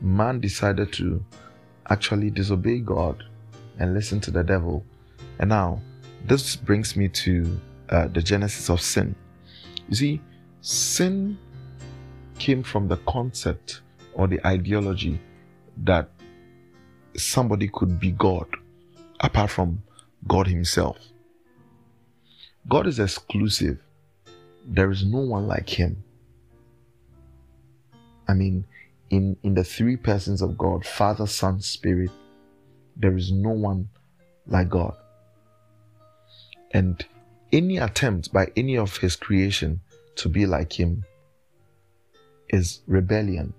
man 0.00 0.40
decided 0.40 0.92
to 0.94 1.24
actually 1.90 2.30
disobey 2.30 2.78
God 2.78 3.24
and 3.78 3.94
listen 3.94 4.20
to 4.20 4.30
the 4.30 4.42
devil. 4.42 4.84
And 5.38 5.48
now, 5.48 5.80
this 6.26 6.56
brings 6.56 6.96
me 6.96 7.08
to 7.08 7.60
uh, 7.88 8.08
the 8.08 8.22
genesis 8.22 8.70
of 8.70 8.80
sin. 8.80 9.14
You 9.88 9.96
see, 9.96 10.20
sin 10.62 11.36
came 12.38 12.62
from 12.62 12.88
the 12.88 12.96
concept 12.98 13.82
or 14.14 14.28
the 14.28 14.44
ideology 14.46 15.20
that 15.84 16.08
somebody 17.16 17.68
could 17.68 17.98
be 18.00 18.12
God 18.12 18.46
apart 19.20 19.50
from 19.50 19.82
God 20.26 20.46
Himself. 20.46 20.96
God 22.68 22.86
is 22.86 23.00
exclusive. 23.00 23.78
There 24.64 24.90
is 24.90 25.04
no 25.04 25.18
one 25.18 25.48
like 25.48 25.68
Him. 25.68 26.04
I 28.28 28.34
mean, 28.34 28.64
in, 29.10 29.36
in 29.42 29.54
the 29.54 29.64
three 29.64 29.96
persons 29.96 30.42
of 30.42 30.56
God, 30.56 30.86
Father, 30.86 31.26
Son, 31.26 31.60
Spirit, 31.60 32.10
there 32.96 33.16
is 33.16 33.32
no 33.32 33.50
one 33.50 33.88
like 34.46 34.68
God. 34.68 34.94
And 36.70 37.04
any 37.52 37.78
attempt 37.78 38.32
by 38.32 38.46
any 38.56 38.78
of 38.78 38.98
His 38.98 39.16
creation 39.16 39.80
to 40.16 40.28
be 40.28 40.46
like 40.46 40.72
Him 40.72 41.04
is 42.48 42.80
rebellion. 42.86 43.54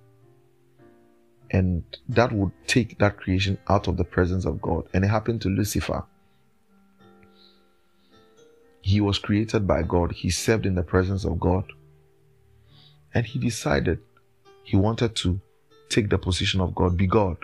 And 1.51 1.83
that 2.10 2.31
would 2.31 2.51
take 2.67 2.98
that 3.00 3.17
creation 3.17 3.57
out 3.69 3.88
of 3.88 3.98
the 3.98 4.03
presence 4.03 4.45
of 4.45 4.62
God. 4.62 4.88
And 4.93 5.03
it 5.03 5.07
happened 5.07 5.41
to 5.41 5.50
Lucifer. 5.50 6.03
He 8.81 9.00
was 9.00 9.17
created 9.17 9.65
by 9.65 9.83
God, 9.83 10.12
he 10.12 10.29
served 10.29 10.65
in 10.65 10.75
the 10.75 10.83
presence 10.83 11.24
of 11.24 11.39
God, 11.39 11.63
and 13.13 13.25
he 13.25 13.39
decided 13.39 14.00
he 14.63 14.75
wanted 14.75 15.15
to 15.17 15.39
take 15.88 16.10
the 16.10 16.17
position 16.17 16.60
of 16.60 16.75
God, 16.75 16.98
be 16.98 17.07
God. 17.07 17.38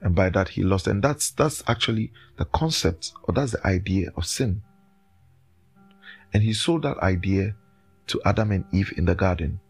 And 0.00 0.14
by 0.14 0.30
that 0.30 0.48
he 0.48 0.62
lost. 0.62 0.86
And 0.86 1.02
that's 1.02 1.30
that's 1.32 1.62
actually 1.68 2.12
the 2.38 2.46
concept, 2.46 3.12
or 3.24 3.34
that's 3.34 3.52
the 3.52 3.66
idea 3.66 4.10
of 4.16 4.24
sin. 4.24 4.62
And 6.32 6.42
he 6.42 6.54
sold 6.54 6.82
that 6.82 6.98
idea 6.98 7.54
to 8.08 8.20
Adam 8.24 8.52
and 8.52 8.64
Eve 8.72 8.92
in 8.96 9.04
the 9.04 9.14
garden, 9.14 9.60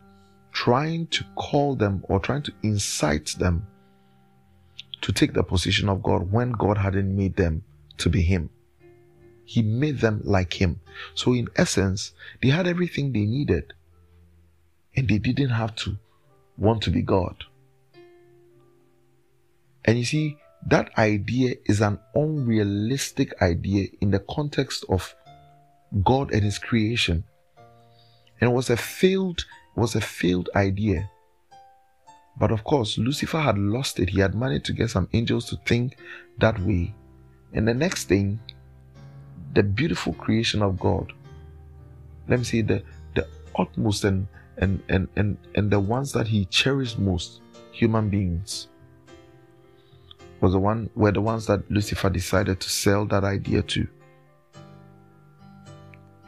trying 0.52 1.06
to 1.08 1.24
call 1.36 1.74
them 1.74 2.04
or 2.08 2.20
trying 2.20 2.42
to 2.42 2.52
incite 2.62 3.34
them 3.38 3.66
to 5.00 5.12
take 5.12 5.32
the 5.32 5.42
position 5.42 5.88
of 5.88 6.02
God 6.02 6.30
when 6.30 6.52
God 6.52 6.78
hadn't 6.78 7.16
made 7.16 7.36
them 7.36 7.64
to 7.98 8.08
be 8.08 8.22
Him. 8.22 8.50
He 9.44 9.62
made 9.62 9.98
them 9.98 10.22
like 10.24 10.54
him. 10.54 10.80
So 11.14 11.34
in 11.34 11.48
essence, 11.56 12.12
they 12.40 12.48
had 12.48 12.66
everything 12.66 13.12
they 13.12 13.26
needed. 13.26 13.74
And 14.96 15.08
they 15.08 15.18
didn't 15.18 15.50
have 15.50 15.74
to 15.76 15.98
want 16.56 16.82
to 16.84 16.90
be 16.90 17.02
God. 17.02 17.44
And 19.84 19.98
you 19.98 20.04
see, 20.04 20.38
that 20.68 20.96
idea 20.96 21.56
is 21.66 21.80
an 21.80 21.98
unrealistic 22.14 23.42
idea 23.42 23.88
in 24.00 24.10
the 24.10 24.20
context 24.20 24.84
of 24.88 25.14
God 26.02 26.32
and 26.32 26.44
his 26.44 26.58
creation. 26.58 27.24
And 28.42 28.50
it 28.50 28.54
was 28.54 28.70
a 28.70 28.76
failed, 28.76 29.44
was 29.76 29.94
a 29.94 30.00
failed 30.00 30.50
idea. 30.56 31.08
But 32.36 32.50
of 32.50 32.64
course, 32.64 32.98
Lucifer 32.98 33.38
had 33.38 33.56
lost 33.56 34.00
it. 34.00 34.08
He 34.10 34.18
had 34.18 34.34
managed 34.34 34.64
to 34.64 34.72
get 34.72 34.90
some 34.90 35.08
angels 35.12 35.44
to 35.50 35.56
think 35.64 35.96
that 36.40 36.58
way. 36.58 36.92
And 37.52 37.68
the 37.68 37.72
next 37.72 38.08
thing, 38.08 38.40
the 39.54 39.62
beautiful 39.62 40.12
creation 40.14 40.60
of 40.60 40.76
God. 40.80 41.12
Let 42.26 42.40
me 42.40 42.44
say 42.44 42.62
the 42.62 42.82
the 43.14 43.28
utmost 43.56 44.02
and 44.02 44.26
and 44.58 44.82
and 44.88 45.06
and, 45.14 45.36
and 45.54 45.70
the 45.70 45.78
ones 45.78 46.10
that 46.10 46.26
he 46.26 46.46
cherished 46.46 46.98
most, 46.98 47.42
human 47.70 48.08
beings, 48.08 48.66
was 50.40 50.50
the 50.50 50.58
one 50.58 50.90
were 50.96 51.12
the 51.12 51.20
ones 51.20 51.46
that 51.46 51.70
Lucifer 51.70 52.10
decided 52.10 52.58
to 52.58 52.68
sell 52.68 53.06
that 53.06 53.22
idea 53.22 53.62
to. 53.62 53.86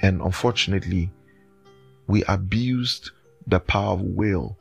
And 0.01 0.21
unfortunately, 0.21 1.11
we 2.07 2.25
abused 2.25 3.11
the 3.47 3.61
power 3.61 3.95
of 3.95 4.01
will, 4.01 4.57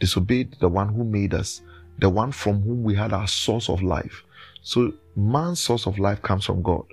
disobeyed 0.00 0.56
the 0.60 0.68
one 0.68 0.88
who 0.88 1.04
made 1.04 1.34
us, 1.34 1.62
the 1.98 2.08
one 2.08 2.32
from 2.32 2.62
whom 2.62 2.82
we 2.82 2.94
had 2.94 3.12
our 3.12 3.28
source 3.28 3.68
of 3.68 3.82
life. 3.82 4.24
So 4.62 4.92
man's 5.16 5.60
source 5.60 5.86
of 5.86 5.98
life 5.98 6.22
comes 6.22 6.44
from 6.44 6.62
God. 6.62 6.84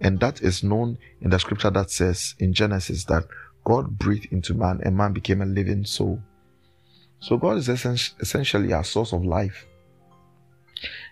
And 0.00 0.18
that 0.20 0.42
is 0.42 0.62
known 0.62 0.98
in 1.20 1.30
the 1.30 1.38
scripture 1.38 1.70
that 1.70 1.90
says 1.90 2.34
in 2.38 2.52
Genesis 2.52 3.04
that 3.04 3.24
God 3.64 3.98
breathed 3.98 4.32
into 4.32 4.54
man 4.54 4.80
and 4.82 4.96
man 4.96 5.12
became 5.12 5.42
a 5.42 5.46
living 5.46 5.84
soul. 5.84 6.22
So 7.20 7.36
God 7.36 7.58
is 7.58 7.68
essentially 7.68 8.72
our 8.72 8.84
source 8.84 9.12
of 9.12 9.24
life. 9.24 9.66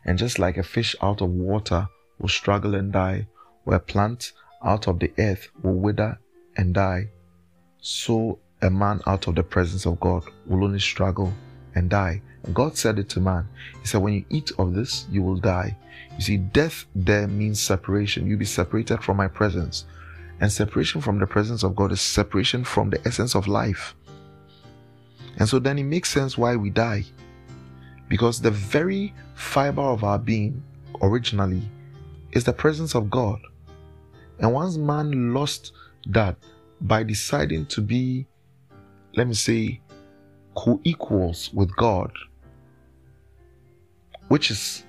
And 0.06 0.16
just 0.16 0.38
like 0.38 0.56
a 0.56 0.62
fish 0.62 0.96
out 1.02 1.20
of 1.20 1.28
water 1.28 1.86
will 2.18 2.30
struggle 2.30 2.74
and 2.74 2.90
die, 2.90 3.26
or 3.66 3.74
a 3.74 3.80
plant 3.80 4.32
out 4.64 4.88
of 4.88 4.98
the 4.98 5.12
earth 5.18 5.50
will 5.62 5.74
wither 5.74 6.18
and 6.56 6.72
die, 6.72 7.10
so 7.80 8.38
a 8.62 8.70
man 8.70 9.00
out 9.06 9.26
of 9.28 9.34
the 9.34 9.42
presence 9.42 9.86
of 9.86 10.00
God 10.00 10.24
will 10.46 10.64
only 10.64 10.80
struggle 10.80 11.32
and 11.74 11.88
die. 11.88 12.20
God 12.52 12.76
said 12.76 12.98
it 12.98 13.08
to 13.10 13.20
man. 13.20 13.48
He 13.80 13.86
said, 13.86 14.00
When 14.00 14.14
you 14.14 14.24
eat 14.30 14.52
of 14.58 14.74
this, 14.74 15.06
you 15.10 15.22
will 15.22 15.36
die. 15.36 15.76
You 16.16 16.20
see, 16.22 16.36
death 16.36 16.86
there 16.94 17.28
means 17.28 17.60
separation. 17.60 18.26
You'll 18.26 18.38
be 18.38 18.44
separated 18.44 19.02
from 19.02 19.16
my 19.16 19.28
presence. 19.28 19.84
And 20.40 20.50
separation 20.50 21.00
from 21.00 21.18
the 21.18 21.26
presence 21.26 21.62
of 21.62 21.76
God 21.76 21.92
is 21.92 22.00
separation 22.00 22.64
from 22.64 22.90
the 22.90 23.00
essence 23.06 23.34
of 23.34 23.48
life. 23.48 23.94
And 25.38 25.48
so 25.48 25.58
then 25.58 25.78
it 25.78 25.84
makes 25.84 26.10
sense 26.10 26.38
why 26.38 26.56
we 26.56 26.70
die. 26.70 27.04
Because 28.08 28.40
the 28.40 28.50
very 28.50 29.14
fiber 29.34 29.82
of 29.82 30.02
our 30.04 30.18
being 30.18 30.62
originally 31.02 31.62
is 32.32 32.44
the 32.44 32.52
presence 32.52 32.94
of 32.94 33.10
God. 33.10 33.40
And 34.38 34.52
once 34.52 34.76
man 34.76 35.34
lost 35.34 35.72
that 36.06 36.36
by 36.80 37.02
deciding 37.02 37.66
to 37.66 37.80
be, 37.80 38.26
let 39.16 39.26
me 39.26 39.34
say, 39.34 39.80
co 40.54 40.80
equals 40.84 41.52
with 41.52 41.74
God, 41.76 42.12
which 44.28 44.50
is 44.50 44.84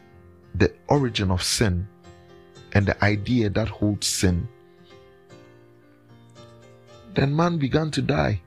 the 0.56 0.74
origin 0.88 1.32
of 1.32 1.42
sin 1.42 1.88
and 2.74 2.86
the 2.86 3.04
idea 3.04 3.50
that 3.50 3.68
holds 3.68 4.08
sin, 4.08 4.48
then 7.16 7.36
man 7.36 7.58
began 7.58 7.92
to 7.92 8.02
die. 8.02 8.42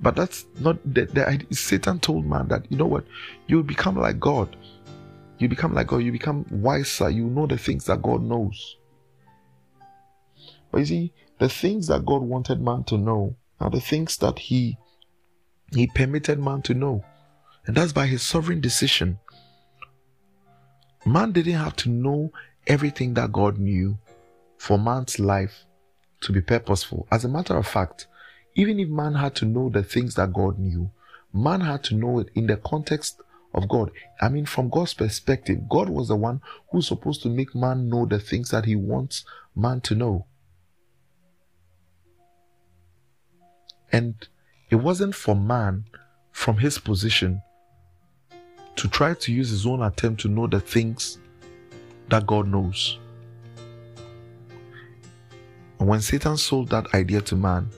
But 0.00 0.16
that's 0.16 0.46
not 0.58 0.76
the, 0.84 1.06
the 1.06 1.28
idea. 1.28 1.46
Satan 1.52 1.98
told 2.00 2.26
man 2.26 2.48
that, 2.48 2.70
you 2.70 2.76
know 2.76 2.86
what, 2.86 3.04
you 3.46 3.62
become 3.62 3.96
like 3.96 4.18
God. 4.18 4.56
You 5.38 5.48
become 5.48 5.74
like 5.74 5.88
God, 5.88 5.98
you 5.98 6.12
become 6.12 6.44
wiser, 6.50 7.10
you 7.10 7.24
know 7.24 7.46
the 7.46 7.58
things 7.58 7.86
that 7.86 8.02
God 8.02 8.22
knows. 8.22 8.76
But 10.70 10.80
you 10.80 10.86
see, 10.86 11.12
the 11.38 11.48
things 11.48 11.86
that 11.88 12.06
God 12.06 12.22
wanted 12.22 12.60
man 12.60 12.84
to 12.84 12.96
know 12.96 13.36
are 13.60 13.70
the 13.70 13.80
things 13.80 14.16
that 14.18 14.38
He 14.38 14.78
He 15.72 15.86
permitted 15.86 16.38
man 16.38 16.62
to 16.62 16.74
know. 16.74 17.04
And 17.66 17.76
that's 17.76 17.92
by 17.92 18.06
his 18.06 18.22
sovereign 18.22 18.60
decision. 18.60 19.18
Man 21.06 21.32
didn't 21.32 21.54
have 21.54 21.76
to 21.76 21.88
know 21.88 22.30
everything 22.66 23.14
that 23.14 23.32
God 23.32 23.58
knew 23.58 23.98
for 24.58 24.78
man's 24.78 25.18
life 25.18 25.64
to 26.22 26.32
be 26.32 26.40
purposeful. 26.40 27.06
As 27.10 27.24
a 27.24 27.28
matter 27.28 27.56
of 27.56 27.66
fact, 27.66 28.06
even 28.54 28.78
if 28.78 28.88
man 28.88 29.14
had 29.14 29.34
to 29.36 29.44
know 29.44 29.68
the 29.68 29.82
things 29.82 30.14
that 30.14 30.32
God 30.32 30.58
knew, 30.58 30.90
man 31.32 31.60
had 31.60 31.82
to 31.84 31.94
know 31.94 32.18
it 32.20 32.28
in 32.34 32.46
the 32.46 32.56
context 32.56 33.20
of 33.52 33.68
God. 33.68 33.90
I 34.20 34.28
mean, 34.28 34.46
from 34.46 34.68
God's 34.68 34.94
perspective, 34.94 35.68
God 35.68 35.88
was 35.88 36.08
the 36.08 36.16
one 36.16 36.40
who's 36.70 36.88
supposed 36.88 37.22
to 37.22 37.28
make 37.28 37.54
man 37.54 37.88
know 37.88 38.04
the 38.04 38.18
things 38.18 38.50
that 38.50 38.64
he 38.64 38.76
wants 38.76 39.24
man 39.54 39.80
to 39.82 39.94
know. 39.94 40.26
And 43.94 44.26
it 44.70 44.74
wasn't 44.74 45.14
for 45.14 45.36
man 45.36 45.84
from 46.32 46.58
his 46.58 46.78
position 46.78 47.40
to 48.74 48.88
try 48.88 49.14
to 49.14 49.32
use 49.32 49.50
his 49.50 49.66
own 49.66 49.82
attempt 49.82 50.22
to 50.22 50.28
know 50.28 50.48
the 50.48 50.58
things 50.58 51.18
that 52.08 52.26
God 52.26 52.48
knows. 52.48 52.98
And 55.78 55.88
when 55.88 56.00
Satan 56.00 56.36
sold 56.36 56.70
that 56.70 56.92
idea 56.92 57.20
to 57.20 57.36
man, 57.36 57.70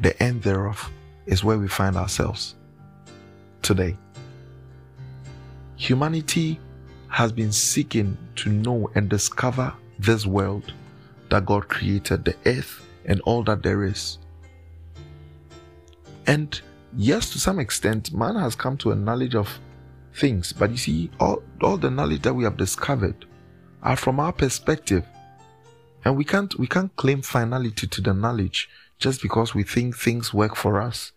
the 0.00 0.20
end 0.20 0.42
thereof 0.42 0.90
is 1.26 1.44
where 1.44 1.58
we 1.58 1.68
find 1.68 1.94
ourselves 1.94 2.56
today. 3.62 3.96
Humanity 5.76 6.58
has 7.06 7.30
been 7.30 7.52
seeking 7.52 8.18
to 8.34 8.50
know 8.50 8.90
and 8.96 9.08
discover 9.08 9.72
this 10.00 10.26
world 10.26 10.72
that 11.30 11.46
God 11.46 11.68
created, 11.68 12.24
the 12.24 12.34
earth 12.46 12.84
and 13.04 13.20
all 13.20 13.44
that 13.44 13.62
there 13.62 13.84
is. 13.84 14.18
And 16.26 16.60
yes, 16.96 17.30
to 17.30 17.38
some 17.38 17.58
extent, 17.58 18.12
man 18.12 18.36
has 18.36 18.54
come 18.54 18.76
to 18.78 18.90
a 18.90 18.96
knowledge 18.96 19.34
of 19.34 19.60
things, 20.14 20.52
but 20.52 20.70
you 20.70 20.76
see, 20.76 21.10
all, 21.20 21.42
all 21.62 21.76
the 21.76 21.90
knowledge 21.90 22.22
that 22.22 22.34
we 22.34 22.44
have 22.44 22.56
discovered 22.56 23.26
are 23.82 23.96
from 23.96 24.18
our 24.18 24.32
perspective. 24.32 25.04
And 26.04 26.16
we 26.16 26.24
can't 26.24 26.56
we 26.58 26.68
can't 26.68 26.94
claim 26.94 27.22
finality 27.22 27.86
to 27.88 28.00
the 28.00 28.14
knowledge 28.14 28.68
just 28.98 29.20
because 29.22 29.54
we 29.54 29.64
think 29.64 29.96
things 29.96 30.32
work 30.32 30.54
for 30.54 30.80
us. 30.80 31.12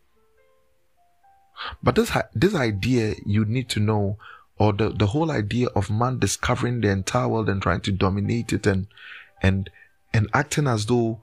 But 1.84 1.96
this 1.96 2.12
this 2.34 2.56
idea 2.56 3.16
you 3.26 3.46
need 3.46 3.70
to 3.70 3.80
know, 3.80 4.18
or 4.58 4.74
the, 4.74 4.90
the 4.90 5.08
whole 5.08 5.30
idea 5.32 5.68
of 5.76 5.92
man 5.92 6.18
discovering 6.18 6.82
the 6.82 6.90
entire 6.90 7.28
world 7.28 7.50
and 7.50 7.62
trying 7.62 7.82
to 7.82 7.92
dominate 7.92 8.52
it 8.52 8.66
and 8.66 8.88
and 9.44 9.70
and 10.12 10.28
acting 10.34 10.68
as 10.68 10.88
though 10.88 11.22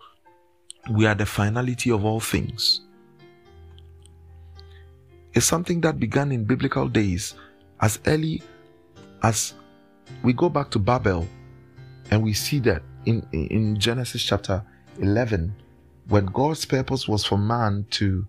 we 0.89 1.05
are 1.07 1.17
the 1.17 1.27
finality 1.27 1.91
of 1.91 2.05
all 2.05 2.21
things 2.21 2.83
is 5.37 5.45
something 5.45 5.83
that 5.83 6.01
began 6.01 6.33
in 6.33 6.45
biblical 6.45 6.89
days 6.89 7.35
as 7.81 8.01
early 8.07 8.43
as 9.23 9.53
we 10.23 10.33
go 10.33 10.49
back 10.49 10.71
to 10.71 10.79
Babel 10.79 11.27
and 12.11 12.23
we 12.23 12.33
see 12.33 12.59
that 12.61 12.83
in, 13.05 13.25
in 13.33 13.79
Genesis 13.79 14.23
chapter 14.23 14.65
11, 14.99 15.55
when 16.09 16.27
God's 16.27 16.65
purpose 16.65 17.07
was 17.07 17.25
for 17.25 17.37
man 17.37 17.85
to 17.91 18.27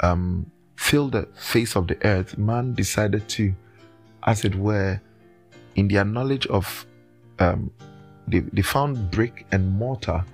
um, 0.00 0.50
fill 0.76 1.08
the 1.08 1.28
face 1.36 1.76
of 1.76 1.86
the 1.86 2.04
earth, 2.04 2.36
man 2.36 2.74
decided 2.74 3.28
to, 3.30 3.54
as 4.24 4.44
it 4.44 4.54
were, 4.56 5.00
in 5.76 5.86
their 5.86 6.04
knowledge 6.04 6.46
of, 6.48 6.86
um, 7.38 7.70
they, 8.26 8.40
they 8.40 8.62
found 8.62 9.10
brick 9.12 9.46
and 9.52 9.70
mortar. 9.70 10.24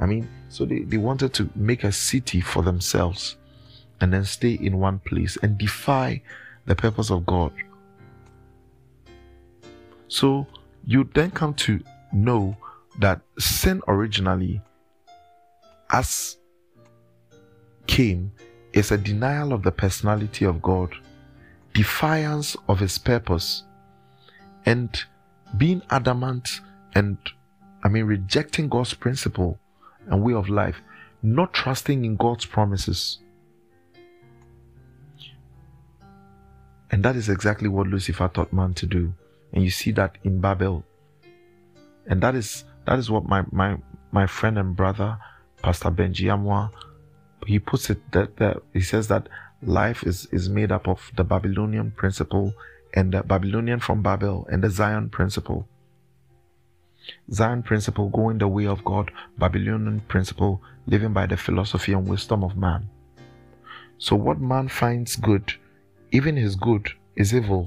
I 0.00 0.06
mean, 0.06 0.26
so 0.48 0.64
they, 0.64 0.80
they 0.80 0.96
wanted 0.96 1.34
to 1.34 1.50
make 1.54 1.84
a 1.84 1.92
city 1.92 2.40
for 2.40 2.62
themselves 2.62 3.36
and 4.00 4.12
then 4.12 4.24
stay 4.24 4.54
in 4.54 4.78
one 4.78 4.98
place 5.00 5.36
and 5.42 5.58
defy 5.58 6.22
the 6.66 6.74
purpose 6.74 7.10
of 7.10 7.26
God. 7.26 7.52
So 10.08 10.46
you 10.86 11.08
then 11.14 11.30
come 11.30 11.54
to 11.54 11.80
know 12.12 12.56
that 12.98 13.20
sin 13.38 13.80
originally, 13.86 14.60
as 15.90 16.36
came, 17.86 18.32
is 18.72 18.90
a 18.90 18.98
denial 18.98 19.52
of 19.52 19.62
the 19.62 19.72
personality 19.72 20.44
of 20.44 20.62
God, 20.62 20.94
defiance 21.74 22.56
of 22.68 22.78
his 22.78 22.98
purpose, 22.98 23.64
and 24.66 25.02
being 25.56 25.82
adamant 25.90 26.60
and 26.94 27.16
I 27.82 27.88
mean 27.88 28.04
rejecting 28.04 28.68
God's 28.68 28.94
principle 28.94 29.58
and 30.06 30.22
way 30.22 30.34
of 30.34 30.48
life, 30.48 30.80
not 31.22 31.52
trusting 31.52 32.04
in 32.04 32.16
God's 32.16 32.44
promises. 32.44 33.18
And 36.90 37.04
that 37.04 37.16
is 37.16 37.28
exactly 37.28 37.68
what 37.68 37.86
Lucifer 37.86 38.28
taught 38.28 38.52
man 38.52 38.74
to 38.74 38.86
do. 38.86 39.14
And 39.52 39.64
you 39.64 39.70
see 39.70 39.92
that 39.92 40.18
in 40.24 40.40
Babel. 40.40 40.84
And 42.06 42.20
that 42.22 42.34
is 42.34 42.64
that 42.86 42.98
is 42.98 43.10
what 43.10 43.26
my 43.26 43.44
my 43.52 43.78
my 44.12 44.26
friend 44.26 44.58
and 44.58 44.74
brother, 44.74 45.18
Pastor 45.62 45.90
Benji 45.90 46.26
Amwa, 46.26 46.70
he 47.46 47.58
puts 47.58 47.90
it 47.90 48.12
that, 48.12 48.36
that 48.36 48.58
he 48.72 48.80
says 48.80 49.08
that 49.08 49.28
life 49.62 50.02
is, 50.04 50.26
is 50.32 50.48
made 50.48 50.72
up 50.72 50.88
of 50.88 51.10
the 51.16 51.24
Babylonian 51.24 51.92
principle 51.92 52.54
and 52.94 53.12
the 53.12 53.22
Babylonian 53.22 53.80
from 53.80 54.02
Babel 54.02 54.46
and 54.50 54.64
the 54.64 54.70
Zion 54.70 55.10
principle. 55.10 55.68
Zion 57.32 57.62
principle 57.62 58.08
going 58.08 58.38
the 58.38 58.48
way 58.48 58.66
of 58.66 58.84
God, 58.84 59.10
Babylonian 59.38 60.00
principle 60.08 60.62
living 60.86 61.12
by 61.12 61.26
the 61.26 61.36
philosophy 61.36 61.92
and 61.92 62.08
wisdom 62.08 62.42
of 62.42 62.56
man. 62.56 62.88
So 63.98 64.16
what 64.16 64.40
man 64.40 64.68
finds 64.68 65.16
good 65.16 65.54
even 66.12 66.36
his 66.36 66.56
good 66.56 66.90
is 67.16 67.34
evil 67.34 67.66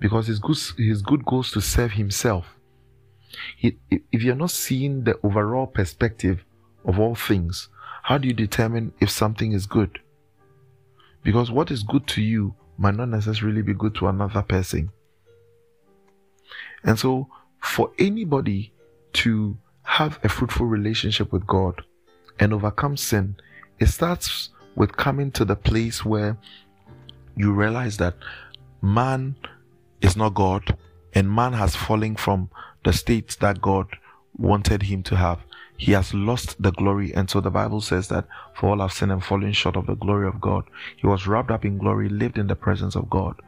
because 0.00 0.26
his 0.26 0.38
good, 0.38 0.58
his 0.76 1.02
good 1.02 1.24
goes 1.24 1.50
to 1.52 1.60
serve 1.60 1.92
himself. 1.92 2.46
He, 3.56 3.78
if 3.90 4.22
you're 4.22 4.34
not 4.34 4.50
seeing 4.50 5.04
the 5.04 5.18
overall 5.22 5.66
perspective 5.66 6.44
of 6.84 6.98
all 6.98 7.14
things, 7.14 7.68
how 8.02 8.18
do 8.18 8.28
you 8.28 8.34
determine 8.34 8.92
if 9.00 9.10
something 9.10 9.52
is 9.52 9.66
good? 9.66 9.98
Because 11.22 11.50
what 11.50 11.70
is 11.70 11.82
good 11.82 12.06
to 12.08 12.22
you 12.22 12.54
might 12.78 12.94
not 12.94 13.08
necessarily 13.08 13.60
be 13.62 13.74
good 13.74 13.94
to 13.96 14.06
another 14.06 14.42
person. 14.42 14.90
And 16.84 16.98
so, 16.98 17.28
for 17.60 17.90
anybody 17.98 18.72
to 19.14 19.58
have 19.82 20.20
a 20.22 20.28
fruitful 20.28 20.66
relationship 20.66 21.32
with 21.32 21.46
God 21.46 21.82
and 22.38 22.54
overcome 22.54 22.96
sin, 22.96 23.36
it 23.80 23.86
starts 23.86 24.50
with 24.76 24.96
coming 24.96 25.32
to 25.32 25.44
the 25.44 25.56
place 25.56 26.04
where 26.04 26.38
you 27.38 27.52
realize 27.52 27.96
that 27.98 28.16
man 28.82 29.36
is 30.00 30.16
not 30.16 30.34
God 30.34 30.76
and 31.14 31.30
man 31.30 31.52
has 31.52 31.74
fallen 31.74 32.16
from 32.16 32.50
the 32.84 32.92
state 32.92 33.36
that 33.40 33.60
God 33.60 33.86
wanted 34.36 34.82
him 34.82 35.02
to 35.04 35.16
have. 35.16 35.40
He 35.76 35.92
has 35.92 36.12
lost 36.12 36.60
the 36.60 36.72
glory. 36.72 37.14
And 37.14 37.30
so 37.30 37.40
the 37.40 37.50
Bible 37.50 37.80
says 37.80 38.08
that 38.08 38.26
for 38.54 38.70
all 38.70 38.80
have 38.80 38.92
sinned 38.92 39.12
and 39.12 39.24
fallen 39.24 39.52
short 39.52 39.76
of 39.76 39.86
the 39.86 39.94
glory 39.94 40.26
of 40.26 40.40
God. 40.40 40.64
He 40.96 41.06
was 41.06 41.26
wrapped 41.26 41.52
up 41.52 41.64
in 41.64 41.78
glory, 41.78 42.08
lived 42.08 42.38
in 42.38 42.48
the 42.48 42.56
presence 42.56 42.96
of 42.96 43.08
God. 43.08 43.40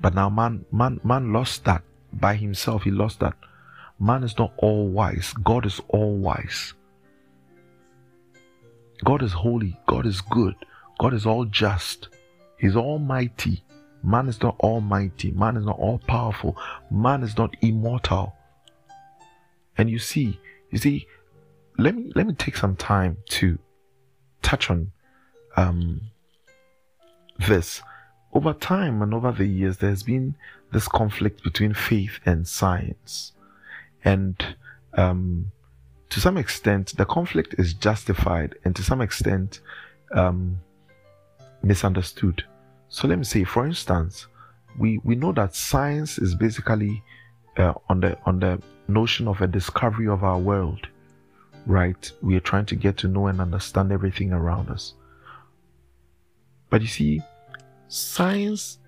But 0.00 0.14
now 0.14 0.30
man, 0.30 0.64
man, 0.72 1.00
man 1.02 1.32
lost 1.32 1.64
that 1.64 1.82
by 2.12 2.36
himself. 2.36 2.84
He 2.84 2.90
lost 2.90 3.20
that. 3.20 3.34
Man 3.98 4.22
is 4.22 4.38
not 4.38 4.52
all 4.58 4.86
wise. 4.86 5.34
God 5.44 5.66
is 5.66 5.80
all 5.88 6.16
wise. 6.16 6.72
God 9.04 9.22
is 9.22 9.32
holy. 9.32 9.78
God 9.86 10.06
is 10.06 10.20
good. 10.20 10.54
God 10.98 11.12
is 11.12 11.26
all 11.26 11.44
just. 11.44 12.08
He's 12.60 12.76
almighty. 12.76 13.64
Man 14.02 14.28
is 14.28 14.40
not 14.42 14.60
almighty. 14.60 15.30
Man 15.30 15.56
is 15.56 15.64
not 15.64 15.78
all 15.78 15.98
powerful. 15.98 16.56
Man 16.90 17.22
is 17.22 17.36
not 17.38 17.56
immortal. 17.62 18.34
And 19.78 19.88
you 19.88 19.98
see, 19.98 20.38
you 20.70 20.76
see, 20.76 21.06
let 21.78 21.94
me 21.96 22.12
let 22.14 22.26
me 22.26 22.34
take 22.34 22.56
some 22.56 22.76
time 22.76 23.16
to 23.30 23.58
touch 24.42 24.68
on 24.68 24.92
um, 25.56 26.02
this. 27.38 27.80
Over 28.34 28.52
time 28.52 29.00
and 29.00 29.14
over 29.14 29.32
the 29.32 29.46
years, 29.46 29.78
there's 29.78 30.02
been 30.02 30.34
this 30.70 30.86
conflict 30.86 31.42
between 31.42 31.72
faith 31.72 32.20
and 32.26 32.46
science, 32.46 33.32
and 34.04 34.54
um, 34.94 35.50
to 36.10 36.20
some 36.20 36.36
extent, 36.36 36.96
the 36.96 37.06
conflict 37.06 37.54
is 37.58 37.72
justified, 37.72 38.54
and 38.64 38.76
to 38.76 38.82
some 38.82 39.00
extent, 39.00 39.60
um, 40.14 40.58
misunderstood. 41.62 42.44
So 42.90 43.06
let 43.06 43.18
me 43.18 43.24
say, 43.24 43.44
for 43.44 43.64
instance, 43.66 44.26
we, 44.76 44.98
we 45.04 45.14
know 45.14 45.32
that 45.32 45.54
science 45.54 46.18
is 46.18 46.34
basically 46.34 47.02
uh, 47.56 47.74
on 47.88 48.00
the 48.00 48.18
on 48.26 48.40
the 48.40 48.60
notion 48.88 49.28
of 49.28 49.40
a 49.40 49.46
discovery 49.46 50.08
of 50.08 50.24
our 50.24 50.38
world, 50.38 50.88
right? 51.66 52.10
We 52.20 52.36
are 52.36 52.40
trying 52.40 52.66
to 52.66 52.74
get 52.74 52.96
to 52.98 53.08
know 53.08 53.28
and 53.28 53.40
understand 53.40 53.92
everything 53.92 54.32
around 54.32 54.70
us. 54.70 54.94
But 56.68 56.82
you 56.82 56.88
see, 56.88 57.22
science 57.88 58.78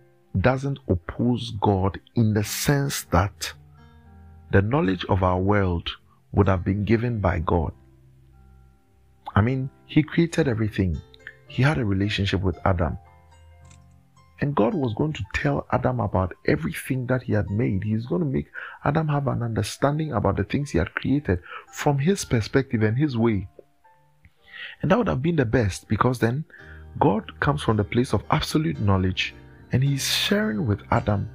doesn't 0.40 0.80
oppose 0.88 1.52
God 1.60 2.00
in 2.16 2.34
the 2.34 2.44
sense 2.44 3.04
that 3.12 3.52
the 4.50 4.62
knowledge 4.62 5.04
of 5.06 5.22
our 5.22 5.38
world 5.38 5.90
would 6.32 6.48
have 6.48 6.64
been 6.64 6.84
given 6.84 7.20
by 7.20 7.38
God. 7.38 7.72
I 9.34 9.42
mean, 9.42 9.70
He 9.86 10.02
created 10.02 10.48
everything. 10.48 11.00
He 11.46 11.62
had 11.62 11.78
a 11.78 11.84
relationship 11.84 12.40
with 12.40 12.58
Adam. 12.64 12.98
And 14.42 14.56
God 14.56 14.74
was 14.74 14.92
going 14.94 15.12
to 15.12 15.24
tell 15.32 15.68
Adam 15.70 16.00
about 16.00 16.32
everything 16.46 17.06
that 17.06 17.22
he 17.22 17.32
had 17.32 17.48
made. 17.48 17.84
He's 17.84 18.06
going 18.06 18.22
to 18.22 18.26
make 18.26 18.48
Adam 18.84 19.06
have 19.06 19.28
an 19.28 19.40
understanding 19.40 20.12
about 20.12 20.36
the 20.36 20.42
things 20.42 20.72
he 20.72 20.78
had 20.78 20.92
created 20.96 21.38
from 21.72 22.00
his 22.00 22.24
perspective 22.24 22.82
and 22.82 22.98
his 22.98 23.16
way. 23.16 23.46
And 24.82 24.90
that 24.90 24.98
would 24.98 25.06
have 25.06 25.22
been 25.22 25.36
the 25.36 25.44
best 25.44 25.86
because 25.86 26.18
then 26.18 26.44
God 26.98 27.38
comes 27.38 27.62
from 27.62 27.76
the 27.76 27.84
place 27.84 28.12
of 28.12 28.24
absolute 28.32 28.80
knowledge 28.80 29.32
and 29.70 29.84
he's 29.84 30.08
sharing 30.12 30.66
with 30.66 30.80
Adam 30.90 31.30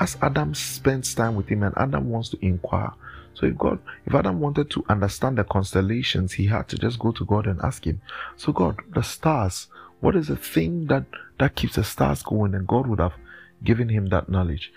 as 0.00 0.16
Adam 0.22 0.54
spends 0.54 1.14
time 1.14 1.34
with 1.34 1.48
him 1.48 1.62
and 1.62 1.74
Adam 1.76 2.08
wants 2.08 2.30
to 2.30 2.38
inquire. 2.42 2.92
So 3.34 3.44
if 3.44 3.58
God, 3.58 3.78
if 4.06 4.14
Adam 4.14 4.40
wanted 4.40 4.70
to 4.70 4.86
understand 4.88 5.36
the 5.36 5.44
constellations, 5.44 6.32
he 6.32 6.46
had 6.46 6.66
to 6.68 6.78
just 6.78 6.98
go 6.98 7.12
to 7.12 7.26
God 7.26 7.46
and 7.46 7.60
ask 7.60 7.86
him. 7.86 8.00
So 8.36 8.54
God, 8.54 8.80
the 8.94 9.02
stars, 9.02 9.68
what 10.00 10.16
is 10.16 10.28
the 10.28 10.36
thing 10.36 10.86
that 10.86 11.04
that 11.38 11.54
keeps 11.54 11.76
the 11.76 11.84
stars 11.84 12.22
going? 12.22 12.54
And 12.54 12.66
God 12.66 12.86
would 12.86 13.00
have 13.00 13.14
given 13.64 13.88
him 13.88 14.06
that 14.06 14.28
knowledge. 14.28 14.72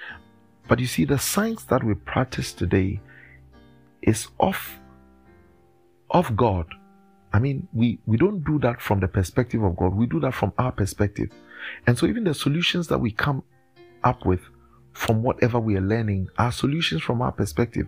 But 0.67 0.79
you 0.79 0.87
see, 0.87 1.05
the 1.05 1.19
science 1.19 1.63
that 1.65 1.83
we 1.83 1.93
practice 1.95 2.53
today 2.53 3.01
is 4.01 4.27
off 4.39 4.79
of 6.09 6.35
God. 6.35 6.67
I 7.33 7.39
mean, 7.39 7.67
we, 7.73 7.99
we 8.05 8.17
don't 8.17 8.43
do 8.43 8.59
that 8.59 8.81
from 8.81 8.99
the 8.99 9.07
perspective 9.07 9.63
of 9.63 9.75
God. 9.75 9.93
We 9.93 10.05
do 10.05 10.19
that 10.21 10.33
from 10.33 10.53
our 10.57 10.71
perspective. 10.71 11.29
And 11.87 11.97
so 11.97 12.05
even 12.05 12.23
the 12.23 12.33
solutions 12.33 12.87
that 12.87 12.99
we 12.99 13.11
come 13.11 13.43
up 14.03 14.25
with 14.25 14.41
from 14.93 15.23
whatever 15.23 15.59
we 15.59 15.77
are 15.77 15.81
learning 15.81 16.27
are 16.37 16.51
solutions 16.51 17.01
from 17.01 17.21
our 17.21 17.31
perspective. 17.31 17.87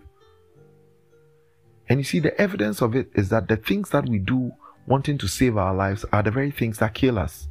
And 1.88 2.00
you 2.00 2.04
see, 2.04 2.20
the 2.20 2.38
evidence 2.40 2.80
of 2.80 2.96
it 2.96 3.10
is 3.14 3.28
that 3.28 3.48
the 3.48 3.56
things 3.56 3.90
that 3.90 4.08
we 4.08 4.18
do 4.18 4.52
wanting 4.86 5.18
to 5.18 5.28
save 5.28 5.56
our 5.56 5.74
lives 5.74 6.04
are 6.12 6.22
the 6.22 6.30
very 6.30 6.50
things 6.50 6.78
that 6.78 6.94
kill 6.94 7.18
us. 7.18 7.48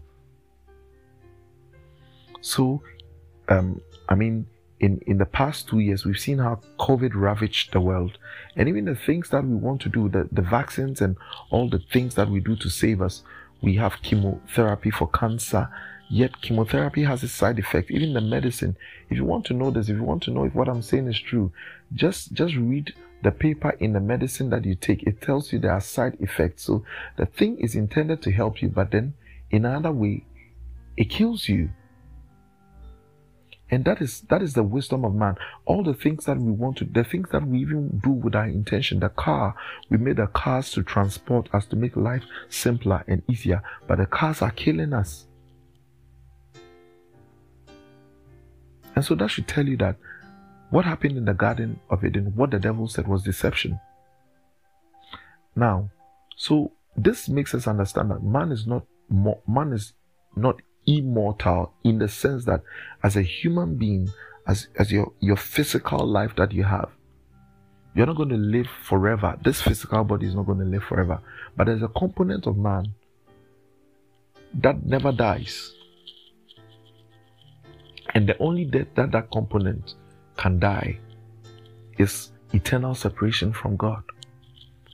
So, 2.42 2.84
um, 3.50 3.82
I 4.10 4.16
mean, 4.16 4.46
in, 4.80 5.00
in 5.08 5.18
the 5.18 5.26
past 5.26 5.70
two 5.70 5.80
years, 5.80 6.06
we've 6.06 6.20
seen 6.20 6.40
how 6.40 6.60
COVID 6.78 7.12
ravaged 7.16 7.72
the 7.72 7.80
world. 7.80 8.18
And 8.58 8.68
even 8.68 8.86
the 8.86 8.96
things 8.96 9.30
that 9.30 9.46
we 9.46 9.56
want 9.56 9.82
to 9.82 9.90
do, 9.90 10.10
the, 10.10 10.28
the 10.32 10.42
vaccines 10.42 11.00
and 11.02 11.16
all 11.52 11.70
the 11.70 11.80
things 11.80 12.16
that 12.16 12.30
we 12.30 12.42
do 12.42 12.56
to 12.58 12.70
save 12.70 13.02
us, 13.02 13.24
we 13.62 13.76
have 13.78 14.02
chemotherapy 14.02 14.92
for 14.92 15.08
cancer. 15.08 15.70
Yet 16.14 16.44
chemotherapy 16.44 17.06
has 17.06 17.24
a 17.24 17.28
side 17.28 17.58
effect. 17.58 17.90
Even 17.90 18.14
the 18.14 18.22
medicine. 18.22 18.78
If 19.10 19.18
you 19.18 19.26
want 19.26 19.46
to 19.46 19.56
know 19.56 19.72
this, 19.72 19.90
if 19.90 19.96
you 19.96 20.04
want 20.04 20.22
to 20.24 20.32
know 20.32 20.44
if 20.44 20.54
what 20.54 20.70
I'm 20.70 20.84
saying 20.84 21.08
is 21.08 21.20
true, 21.20 21.52
just 21.92 22.34
just 22.34 22.56
read 22.56 22.94
the 23.24 23.32
paper 23.32 23.72
in 23.80 23.94
the 23.94 24.00
medicine 24.00 24.52
that 24.52 24.64
you 24.64 24.76
take. 24.76 25.02
It 25.08 25.22
tells 25.22 25.52
you 25.52 25.58
there 25.58 25.72
are 25.72 25.82
side 25.82 26.18
effects. 26.20 26.66
So 26.66 26.86
the 27.18 27.26
thing 27.26 27.58
is 27.60 27.74
intended 27.74 28.22
to 28.22 28.32
help 28.32 28.62
you, 28.62 28.70
but 28.70 28.92
then 28.92 29.16
in 29.50 29.66
another 29.66 29.92
way, 29.92 30.24
it 30.98 31.10
kills 31.10 31.50
you. 31.50 31.72
And 33.72 33.84
that 33.86 34.00
is 34.00 34.22
that 34.30 34.44
is 34.44 34.54
the 34.54 34.62
wisdom 34.62 35.06
of 35.06 35.16
man. 35.16 35.36
All 35.66 35.82
the 35.82 35.96
things 35.96 36.26
that 36.26 36.38
we 36.38 36.52
want 36.52 36.78
to, 36.78 36.86
the 36.86 37.04
things 37.04 37.30
that 37.32 37.48
we 37.48 37.58
even 37.58 38.00
do 38.04 38.12
with 38.12 38.36
our 38.36 38.46
intention. 38.46 39.00
The 39.00 39.10
car, 39.10 39.56
we 39.90 39.98
made 39.98 40.18
the 40.18 40.28
cars 40.28 40.70
to 40.74 40.84
transport 40.84 41.50
us 41.56 41.66
to 41.66 41.76
make 41.76 41.96
life 41.96 42.24
simpler 42.50 43.04
and 43.08 43.24
easier, 43.28 43.64
but 43.88 43.98
the 43.98 44.06
cars 44.06 44.44
are 44.44 44.52
killing 44.52 44.94
us. 44.94 45.26
And 48.96 49.04
so 49.04 49.16
that 49.16 49.30
should 49.30 49.48
tell 49.48 49.68
you 49.68 49.78
that 49.78 49.98
what 50.70 50.86
happened 50.86 51.18
in 51.18 51.26
the 51.26 51.34
Garden 51.34 51.80
of 51.90 52.04
Eden, 52.04 52.34
what 52.36 52.52
the 52.52 52.60
devil 52.60 52.88
said 52.88 53.08
was 53.08 53.24
deception. 53.24 53.80
Now, 55.56 55.90
so 56.36 56.72
this 56.96 57.30
makes 57.30 57.54
us 57.54 57.68
understand 57.68 58.12
that 58.12 58.24
man 58.24 58.52
is 58.52 58.66
not 58.66 58.84
man 59.10 59.74
is 59.74 59.94
not 60.36 60.62
immortal 60.86 61.74
in 61.84 62.00
the 62.00 62.08
sense 62.08 62.46
that 62.46 62.62
as 63.04 63.16
a 63.16 63.22
human 63.22 63.76
being, 63.76 64.10
as, 64.48 64.68
as 64.78 64.92
your, 64.92 65.14
your 65.20 65.36
physical 65.36 66.06
life 66.06 66.36
that 66.36 66.52
you 66.52 66.64
have, 66.64 66.90
you're 67.96 68.08
not 68.08 68.18
going 68.18 68.30
to 68.30 68.38
live 68.38 68.68
forever. 68.84 69.38
This 69.44 69.62
physical 69.62 70.04
body 70.04 70.26
is 70.28 70.36
not 70.36 70.46
going 70.46 70.60
to 70.60 70.66
live 70.66 70.84
forever. 70.84 71.22
But 71.56 71.68
there's 71.68 71.84
a 71.84 71.88
component 71.88 72.48
of 72.48 72.58
man 72.58 72.94
that 74.56 74.84
never 74.84 75.12
dies. 75.12 75.74
And 78.14 78.28
the 78.28 78.38
only 78.38 78.66
death 78.66 78.88
that 78.96 79.12
that 79.12 79.32
component 79.32 79.96
can 80.38 80.60
die 80.60 81.00
is 81.98 82.32
eternal 82.54 82.96
separation 82.96 83.54
from 83.54 83.76
God. 83.76 84.04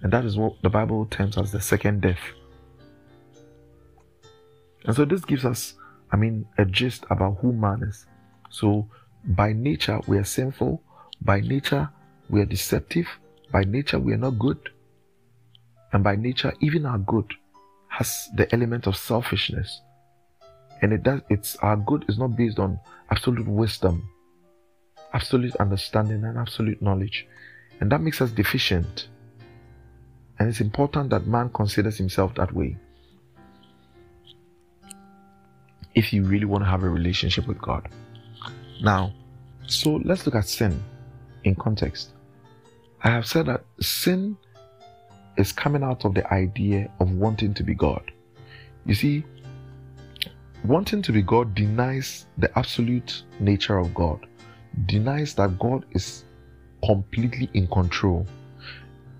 And 0.01 0.13
that 0.13 0.25
is 0.25 0.37
what 0.37 0.61
the 0.61 0.69
Bible 0.69 1.05
terms 1.07 1.37
as 1.37 1.51
the 1.51 1.59
second 1.59 2.01
death. 2.01 2.19
And 4.85 4.95
so 4.95 5.03
this 5.03 5.25
gives 5.25 5.43
us 5.43 5.73
I 6.11 6.15
mean, 6.15 6.45
a 6.57 6.65
gist 6.65 7.05
about 7.09 7.37
who 7.39 7.53
man 7.53 7.83
is. 7.83 8.05
So, 8.49 8.87
by 9.23 9.53
nature, 9.53 9.99
we 10.07 10.17
are 10.17 10.23
sinful. 10.23 10.81
By 11.21 11.41
nature, 11.41 11.89
we 12.29 12.41
are 12.41 12.45
deceptive. 12.45 13.07
By 13.51 13.63
nature, 13.63 13.99
we 13.99 14.13
are 14.13 14.17
not 14.17 14.39
good. 14.39 14.57
And 15.93 16.03
by 16.03 16.15
nature, 16.15 16.53
even 16.61 16.85
our 16.85 16.97
good 16.97 17.33
has 17.89 18.29
the 18.35 18.51
element 18.53 18.87
of 18.87 18.95
selfishness. 18.95 19.81
And 20.81 20.93
it 20.93 21.03
does, 21.03 21.21
it's 21.29 21.55
our 21.57 21.75
good 21.75 22.05
is 22.07 22.17
not 22.17 22.35
based 22.35 22.59
on 22.59 22.79
absolute 23.11 23.47
wisdom, 23.47 24.09
absolute 25.13 25.55
understanding, 25.57 26.23
and 26.23 26.37
absolute 26.37 26.81
knowledge. 26.81 27.27
And 27.79 27.91
that 27.91 28.01
makes 28.01 28.21
us 28.21 28.31
deficient. 28.31 29.07
And 30.37 30.47
it's 30.47 30.61
important 30.61 31.09
that 31.09 31.27
man 31.27 31.49
considers 31.49 31.97
himself 31.97 32.35
that 32.35 32.53
way 32.53 32.77
if 35.95 36.13
you 36.13 36.23
really 36.23 36.45
want 36.45 36.63
to 36.63 36.69
have 36.69 36.83
a 36.83 36.89
relationship 36.89 37.47
with 37.47 37.59
God. 37.59 37.89
Now, 38.81 39.13
so 39.67 39.99
let's 40.05 40.25
look 40.25 40.35
at 40.35 40.47
sin 40.47 40.81
in 41.43 41.55
context. 41.55 42.11
I 43.03 43.09
have 43.09 43.25
said 43.25 43.47
that 43.47 43.65
sin 43.81 44.37
is 45.37 45.51
coming 45.51 45.83
out 45.83 46.05
of 46.05 46.13
the 46.13 46.31
idea 46.33 46.89
of 46.99 47.11
wanting 47.11 47.53
to 47.55 47.63
be 47.63 47.73
God. 47.73 48.11
You 48.85 48.95
see, 48.95 49.25
wanting 50.63 51.01
to 51.03 51.11
be 51.11 51.21
God 51.21 51.55
denies 51.55 52.27
the 52.37 52.57
absolute 52.57 53.23
nature 53.39 53.77
of 53.77 53.93
God, 53.93 54.25
denies 54.85 55.33
that 55.35 55.57
God 55.59 55.85
is 55.91 56.25
completely 56.85 57.49
in 57.53 57.67
control. 57.67 58.25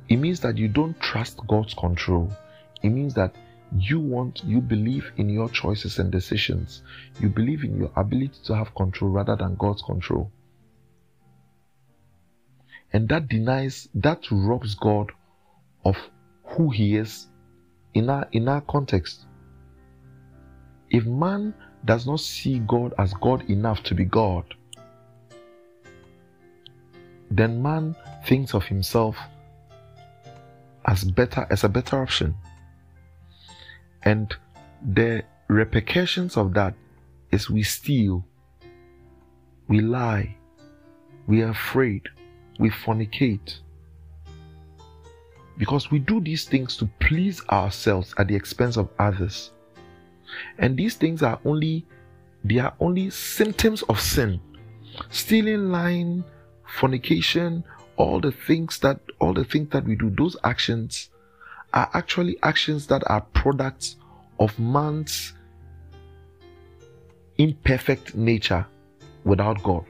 It 0.09 0.17
means 0.17 0.39
that 0.41 0.57
you 0.57 0.67
don't 0.67 0.99
trust 0.99 1.39
God's 1.47 1.73
control. 1.73 2.31
It 2.81 2.89
means 2.89 3.13
that 3.13 3.35
you 3.77 3.99
want, 3.99 4.43
you 4.43 4.61
believe 4.61 5.11
in 5.17 5.29
your 5.29 5.49
choices 5.49 5.99
and 5.99 6.11
decisions. 6.11 6.81
You 7.19 7.29
believe 7.29 7.63
in 7.63 7.77
your 7.77 7.91
ability 7.95 8.39
to 8.45 8.55
have 8.55 8.73
control 8.75 9.11
rather 9.11 9.35
than 9.35 9.55
God's 9.55 9.81
control. 9.83 10.31
And 12.91 13.07
that 13.09 13.27
denies, 13.27 13.87
that 13.93 14.25
robs 14.31 14.73
God 14.73 15.11
of 15.85 15.95
who 16.43 16.71
he 16.71 16.95
is 16.95 17.27
in 17.93 18.09
our, 18.09 18.27
in 18.31 18.47
our 18.47 18.61
context. 18.61 19.25
If 20.91 21.05
man 21.05 21.53
does 21.85 22.07
not 22.07 22.19
see 22.19 22.59
God 22.59 22.93
as 22.97 23.13
God 23.13 23.49
enough 23.49 23.83
to 23.83 23.95
be 23.95 24.05
God, 24.05 24.43
then 27.31 27.61
man 27.61 27.95
thinks 28.25 28.53
of 28.53 28.65
himself 28.65 29.17
as 30.85 31.03
better 31.03 31.45
as 31.51 31.63
a 31.63 31.69
better 31.69 32.01
option. 32.01 32.35
And 34.03 34.33
the 34.93 35.23
repercussions 35.47 36.37
of 36.37 36.53
that 36.53 36.73
is 37.31 37.49
we 37.49 37.63
steal, 37.63 38.25
we 39.67 39.81
lie, 39.81 40.35
we 41.27 41.43
are 41.43 41.51
afraid, 41.51 42.09
we 42.59 42.69
fornicate. 42.71 43.59
Because 45.57 45.91
we 45.91 45.99
do 45.99 46.21
these 46.21 46.45
things 46.45 46.77
to 46.77 46.89
please 46.99 47.43
ourselves 47.49 48.13
at 48.17 48.27
the 48.27 48.35
expense 48.35 48.77
of 48.77 48.89
others. 48.97 49.51
And 50.57 50.77
these 50.77 50.95
things 50.95 51.23
are 51.23 51.39
only 51.45 51.85
they 52.43 52.59
are 52.59 52.73
only 52.79 53.09
symptoms 53.09 53.83
of 53.83 53.99
sin. 53.99 54.39
Stealing, 55.09 55.71
lying, 55.71 56.23
fornication, 56.65 57.63
all 57.97 58.19
the 58.19 58.31
things 58.31 58.79
that 58.79 58.99
all 59.19 59.33
the 59.33 59.43
things 59.43 59.69
that 59.71 59.83
we 59.85 59.95
do, 59.95 60.09
those 60.09 60.37
actions 60.43 61.09
are 61.73 61.89
actually 61.93 62.37
actions 62.43 62.87
that 62.87 63.03
are 63.07 63.21
products 63.33 63.97
of 64.39 64.57
man's 64.57 65.33
imperfect 67.37 68.15
nature 68.15 68.65
without 69.23 69.61
God. 69.63 69.85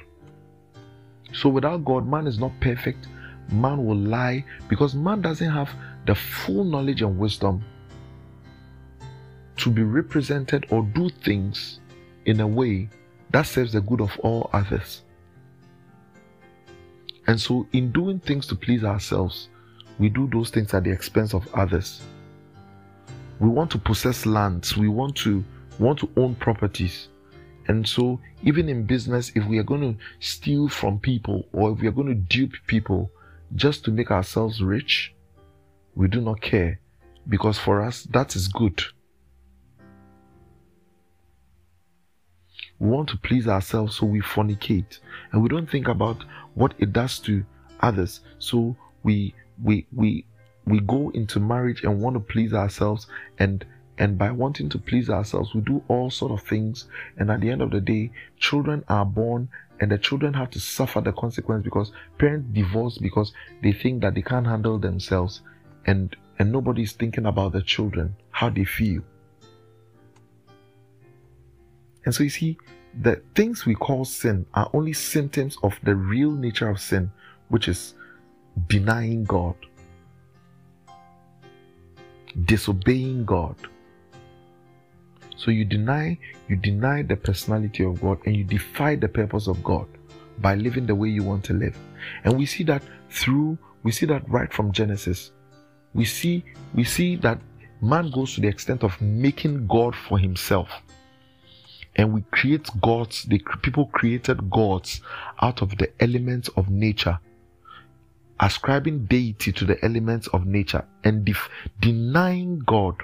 So, 1.34 1.50
without 1.50 1.86
God, 1.86 2.08
man 2.08 2.26
is 2.26 2.40
not 2.40 2.52
perfect. 2.60 3.08
Man 3.52 3.86
will 3.86 3.98
lie 3.98 4.44
because 4.68 4.96
man 4.96 5.22
doesn't 5.22 5.50
have 5.50 5.70
the 6.06 6.16
full 6.16 6.64
knowledge 6.64 7.02
and 7.02 7.18
wisdom 7.18 7.64
to 9.60 9.70
be 9.70 9.84
represented 9.84 10.66
or 10.70 10.84
do 10.84 11.10
things 11.10 11.80
in 12.26 12.40
a 12.40 12.48
way 12.48 12.90
that 13.32 13.44
serves 13.44 13.74
the 13.74 13.82
good 13.82 14.02
of 14.02 14.18
all 14.20 14.50
others. 14.54 15.04
And 17.28 17.40
so, 17.40 17.68
in 17.74 17.92
doing 17.92 18.20
things 18.20 18.48
to 18.48 18.56
please 18.56 18.84
ourselves, 18.84 19.50
we 20.00 20.10
do 20.10 20.28
those 20.28 20.50
things 20.50 20.74
at 20.74 20.84
the 20.84 20.92
expense 20.92 21.34
of 21.34 21.48
others. 21.54 22.02
We 23.40 23.50
want 23.50 23.70
to 23.72 23.78
possess 23.78 24.26
lands, 24.26 24.76
we 24.76 24.88
want 24.88 25.16
to 25.18 25.44
want 25.78 26.00
to 26.00 26.10
own 26.18 26.36
properties. 26.36 27.10
And 27.68 27.88
so, 27.88 28.20
even 28.44 28.68
in 28.68 28.84
business, 28.84 29.32
if 29.36 29.46
we 29.46 29.60
are 29.60 29.64
going 29.64 29.82
to 29.82 30.04
steal 30.20 30.70
from 30.70 31.00
people 31.00 31.48
or 31.54 31.72
if 31.72 31.80
we 31.80 31.88
are 31.88 31.92
going 31.92 32.08
to 32.08 32.16
dupe 32.16 32.54
people 32.66 33.12
just 33.56 33.86
to 33.86 33.92
make 33.92 34.10
ourselves 34.10 34.64
rich, 34.64 35.14
we 35.96 36.08
do 36.08 36.22
not 36.22 36.42
care 36.42 36.80
because 37.28 37.60
for 37.60 37.82
us 37.82 38.04
that 38.12 38.36
is 38.36 38.48
good. 38.48 38.82
Want 42.80 43.10
to 43.10 43.18
please 43.18 43.48
ourselves, 43.48 43.98
so 43.98 44.06
we 44.06 44.22
fornicate 44.22 45.00
and 45.32 45.42
we 45.42 45.50
don't 45.50 45.70
think 45.70 45.88
about 45.88 46.24
what 46.56 46.74
it 46.80 46.94
does 46.94 47.20
to 47.20 47.46
others. 47.80 48.22
So 48.40 48.76
we 49.04 49.34
we 49.64 49.86
we 49.94 50.26
we 50.66 50.80
go 50.82 51.10
into 51.10 51.40
marriage 51.40 51.84
and 51.84 52.02
want 52.02 52.16
to 52.16 52.20
please 52.20 52.54
ourselves 52.54 53.08
and 53.38 53.66
and 53.98 54.18
by 54.18 54.32
wanting 54.32 54.70
to 54.70 54.78
please 54.78 55.10
ourselves 55.10 55.54
we 55.54 55.62
do 55.62 55.84
all 55.90 56.10
sort 56.10 56.32
of 56.32 56.42
things 56.48 56.86
and 57.18 57.30
at 57.30 57.42
the 57.42 57.50
end 57.50 57.62
of 57.62 57.72
the 57.72 57.82
day 57.82 58.10
children 58.38 58.84
are 58.88 59.06
born 59.06 59.50
and 59.82 59.92
the 59.92 59.98
children 59.98 60.34
have 60.34 60.50
to 60.50 60.60
suffer 60.60 61.02
the 61.02 61.12
consequence 61.14 61.64
because 61.64 61.92
parents 62.18 62.48
divorce 62.54 62.98
because 62.98 63.34
they 63.62 63.72
think 63.72 64.02
that 64.02 64.14
they 64.16 64.22
can't 64.22 64.48
handle 64.48 64.78
themselves 64.78 65.42
and 65.86 66.16
and 66.40 66.52
nobody's 66.52 66.94
thinking 66.94 67.26
about 67.26 67.52
the 67.52 67.62
children, 67.62 68.16
how 68.32 68.50
they 68.50 68.64
feel. 68.64 69.02
And 72.06 72.14
so 72.14 72.24
you 72.24 72.30
see, 72.30 72.58
the 73.02 73.22
things 73.36 73.66
we 73.66 73.76
call 73.76 74.06
sin 74.06 74.46
are 74.54 74.70
only 74.74 74.94
symptoms 74.94 75.58
of 75.64 75.80
the 75.84 75.96
real 75.96 76.32
nature 76.32 76.70
of 76.70 76.82
sin, 76.82 77.12
which 77.50 77.68
is 77.68 77.94
denying 78.68 79.24
God, 79.24 79.56
disobeying 82.46 83.26
God. 83.26 83.56
So 85.38 85.52
you 85.52 85.66
deny, 85.66 86.18
you 86.48 86.56
deny 86.56 87.04
the 87.04 87.16
personality 87.16 87.84
of 87.84 88.02
God 88.02 88.20
and 88.26 88.36
you 88.36 88.44
defy 88.44 88.96
the 88.96 89.08
purpose 89.08 89.48
of 89.48 89.64
God 89.64 89.88
by 90.40 90.56
living 90.56 90.86
the 90.86 90.96
way 90.96 91.10
you 91.10 91.24
want 91.24 91.44
to 91.46 91.54
live. 91.54 91.78
And 92.24 92.38
we 92.38 92.46
see 92.46 92.64
that 92.66 92.84
through, 93.10 93.58
we 93.84 93.92
see 93.92 94.06
that 94.08 94.28
right 94.30 94.52
from 94.52 94.72
Genesis. 94.72 95.32
We 95.94 96.06
see, 96.06 96.44
we 96.74 96.84
see 96.84 97.16
that 97.18 97.40
man 97.82 98.12
goes 98.12 98.36
to 98.36 98.42
the 98.42 98.48
extent 98.48 98.84
of 98.84 99.00
making 99.02 99.68
God 99.68 99.96
for 99.96 100.18
himself 100.20 100.70
and 102.00 102.14
we 102.14 102.22
create 102.32 102.70
gods. 102.80 103.24
The 103.24 103.44
people 103.62 103.88
created 103.88 104.50
gods 104.50 105.02
out 105.42 105.62
of 105.62 105.78
the 105.78 105.92
elements 106.00 106.48
of 106.56 106.70
nature 106.70 107.20
ascribing 108.40 109.06
deity 109.06 109.52
to 109.52 109.66
the 109.66 109.84
elements 109.84 110.28
of 110.28 110.46
nature 110.46 110.86
and 111.04 111.26
def- 111.26 111.50
denying 111.82 112.60
god 112.60 112.96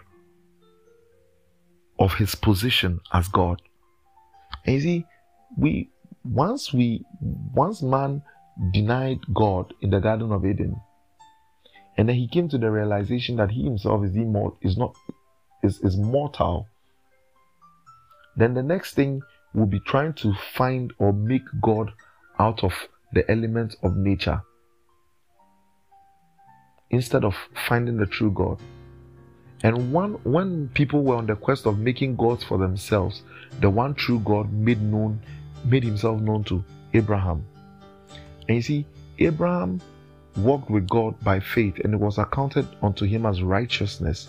of 1.99 2.13
his 2.13 2.36
position 2.36 3.01
as 3.12 3.27
god. 3.27 3.62
And 4.65 4.75
you 4.75 4.81
see 4.81 5.05
we 5.58 5.89
once 6.23 6.71
we 6.71 7.03
once 7.53 7.81
man 7.81 8.21
denied 8.71 9.19
god 9.34 9.73
in 9.81 9.89
the 9.89 9.99
garden 9.99 10.31
of 10.31 10.45
eden 10.45 10.79
and 11.97 12.08
then 12.08 12.15
he 12.15 12.27
came 12.29 12.47
to 12.47 12.58
the 12.58 12.71
realization 12.71 13.36
that 13.36 13.51
he 13.51 13.63
himself 13.63 14.05
is 14.05 14.15
immortal 14.15 14.58
is 14.62 14.77
not 14.77 14.95
is, 15.63 15.81
is 15.81 15.97
mortal 15.97 16.67
then 18.36 18.54
the 18.54 18.63
next 18.63 18.93
thing 18.93 19.21
will 19.54 19.65
be 19.65 19.80
trying 19.80 20.13
to 20.13 20.34
find 20.54 20.93
or 20.98 21.13
make 21.13 21.43
God 21.62 21.91
out 22.39 22.63
of 22.63 22.74
the 23.13 23.30
elements 23.32 23.76
of 23.84 23.95
nature 23.95 24.41
instead 26.89 27.24
of 27.24 27.36
finding 27.67 27.98
the 27.98 28.06
true 28.06 28.32
God. 28.32 28.60
And 29.63 29.91
one, 29.91 30.13
when 30.24 30.69
people 30.69 31.04
were 31.04 31.15
on 31.15 31.26
the 31.26 31.36
quest 31.36 31.65
of 31.65 31.80
making 31.80 32.17
gods 32.17 32.43
for 32.43 32.58
themselves, 32.58 33.24
the 33.62 33.69
one 33.69 33.95
true 33.95 34.19
God 34.19 34.52
made 34.52 34.82
known, 34.82 35.19
made 35.63 35.84
himself 35.84 36.21
known 36.21 36.43
to 36.45 36.63
Abraham. 36.93 37.43
And 38.48 38.58
you 38.58 38.62
see, 38.62 38.86
Abraham 39.17 39.82
walked 40.38 40.69
with 40.69 40.88
God 40.88 41.19
by 41.24 41.39
faith, 41.39 41.80
and 41.84 41.93
it 41.93 42.00
was 42.00 42.17
accounted 42.17 42.67
unto 42.82 43.06
him 43.06 43.26
as 43.26 43.41
righteousness. 43.41 44.28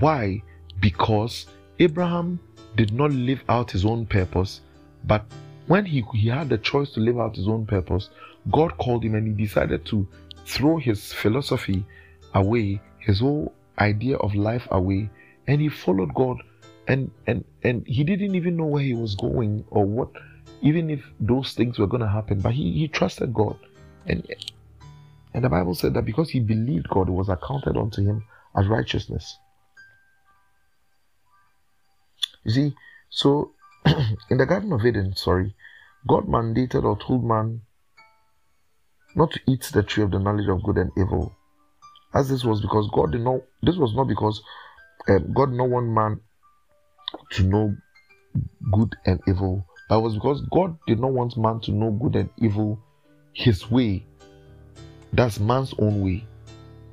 Why? 0.00 0.42
Because 0.80 1.46
Abraham 1.78 2.40
did 2.76 2.92
not 2.92 3.10
live 3.10 3.42
out 3.48 3.70
his 3.70 3.84
own 3.84 4.06
purpose, 4.06 4.60
but 5.04 5.24
when 5.66 5.84
he, 5.84 6.04
he 6.12 6.28
had 6.28 6.48
the 6.48 6.58
choice 6.58 6.90
to 6.92 7.00
live 7.00 7.18
out 7.18 7.36
his 7.36 7.48
own 7.48 7.66
purpose, 7.66 8.10
God 8.52 8.76
called 8.78 9.02
him 9.04 9.14
and 9.14 9.26
he 9.26 9.44
decided 9.44 9.84
to 9.86 10.06
throw 10.44 10.78
his 10.78 11.12
philosophy 11.12 11.84
away, 12.34 12.80
his 12.98 13.20
whole 13.20 13.52
idea 13.78 14.16
of 14.18 14.34
life 14.34 14.66
away, 14.70 15.10
and 15.46 15.60
he 15.60 15.68
followed 15.68 16.14
God. 16.14 16.38
And 16.88 17.10
and 17.26 17.44
and 17.64 17.84
he 17.84 18.04
didn't 18.04 18.36
even 18.36 18.56
know 18.56 18.66
where 18.66 18.82
he 18.82 18.94
was 18.94 19.16
going 19.16 19.64
or 19.70 19.84
what 19.84 20.08
even 20.62 20.88
if 20.88 21.04
those 21.18 21.52
things 21.52 21.80
were 21.80 21.88
going 21.88 22.00
to 22.00 22.08
happen 22.08 22.40
but 22.40 22.52
he, 22.52 22.72
he 22.72 22.86
trusted 22.86 23.34
god. 23.34 23.58
And 24.06 24.24
and 25.34 25.42
the 25.42 25.48
bible 25.48 25.74
said 25.74 25.94
that 25.94 26.04
because 26.04 26.30
he 26.30 26.38
believed 26.38 26.88
god 26.88 27.08
it 27.08 27.12
was 27.12 27.28
accounted 27.28 27.76
unto 27.76 28.04
him 28.04 28.22
as 28.56 28.68
righteousness 28.68 29.36
you 32.46 32.52
see, 32.52 32.74
so 33.10 33.52
in 34.30 34.38
the 34.38 34.46
Garden 34.46 34.72
of 34.72 34.86
Eden, 34.86 35.14
sorry, 35.16 35.54
God 36.06 36.26
mandated 36.28 36.84
or 36.84 36.96
told 36.98 37.24
man 37.24 37.62
not 39.16 39.32
to 39.32 39.40
eat 39.48 39.68
the 39.72 39.82
tree 39.82 40.04
of 40.04 40.12
the 40.12 40.18
knowledge 40.18 40.48
of 40.48 40.62
good 40.62 40.76
and 40.78 40.92
evil. 40.96 41.34
As 42.14 42.28
this 42.28 42.44
was 42.44 42.60
because 42.60 42.88
God 42.94 43.12
did 43.12 43.22
not, 43.22 43.40
this 43.62 43.76
was 43.76 43.94
not 43.94 44.06
because 44.06 44.40
um, 45.08 45.32
God 45.34 45.46
did 45.46 45.56
not 45.56 45.68
want 45.68 45.88
man 45.88 46.20
to 47.32 47.42
know 47.42 47.76
good 48.72 48.94
and 49.06 49.20
evil, 49.26 49.66
That 49.88 50.00
was 50.00 50.14
because 50.14 50.42
God 50.52 50.76
did 50.86 51.00
not 51.00 51.12
want 51.12 51.36
man 51.36 51.60
to 51.60 51.72
know 51.72 51.90
good 51.90 52.14
and 52.16 52.30
evil 52.38 52.78
his 53.32 53.68
way. 53.70 54.06
That's 55.12 55.40
man's 55.40 55.74
own 55.78 56.00
way. 56.02 56.24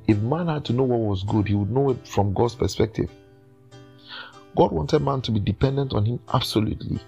If 0.08 0.18
man 0.20 0.48
had 0.48 0.66
to 0.66 0.74
know 0.74 0.84
what 0.84 1.00
was 1.00 1.24
good, 1.24 1.48
he 1.48 1.56
would 1.56 1.72
know 1.72 1.92
it 1.92 2.08
from 2.08 2.34
God's 2.34 2.56
perspective. 2.56 3.10
God 4.56 4.72
wanted 4.72 5.02
man 5.02 5.22
to 5.22 5.32
be 5.32 5.40
dependent 5.40 5.94
on 5.94 6.06
him 6.06 6.20
absolutely. 6.34 7.00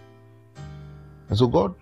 And 1.29 1.37
so 1.37 1.47
God 1.47 1.75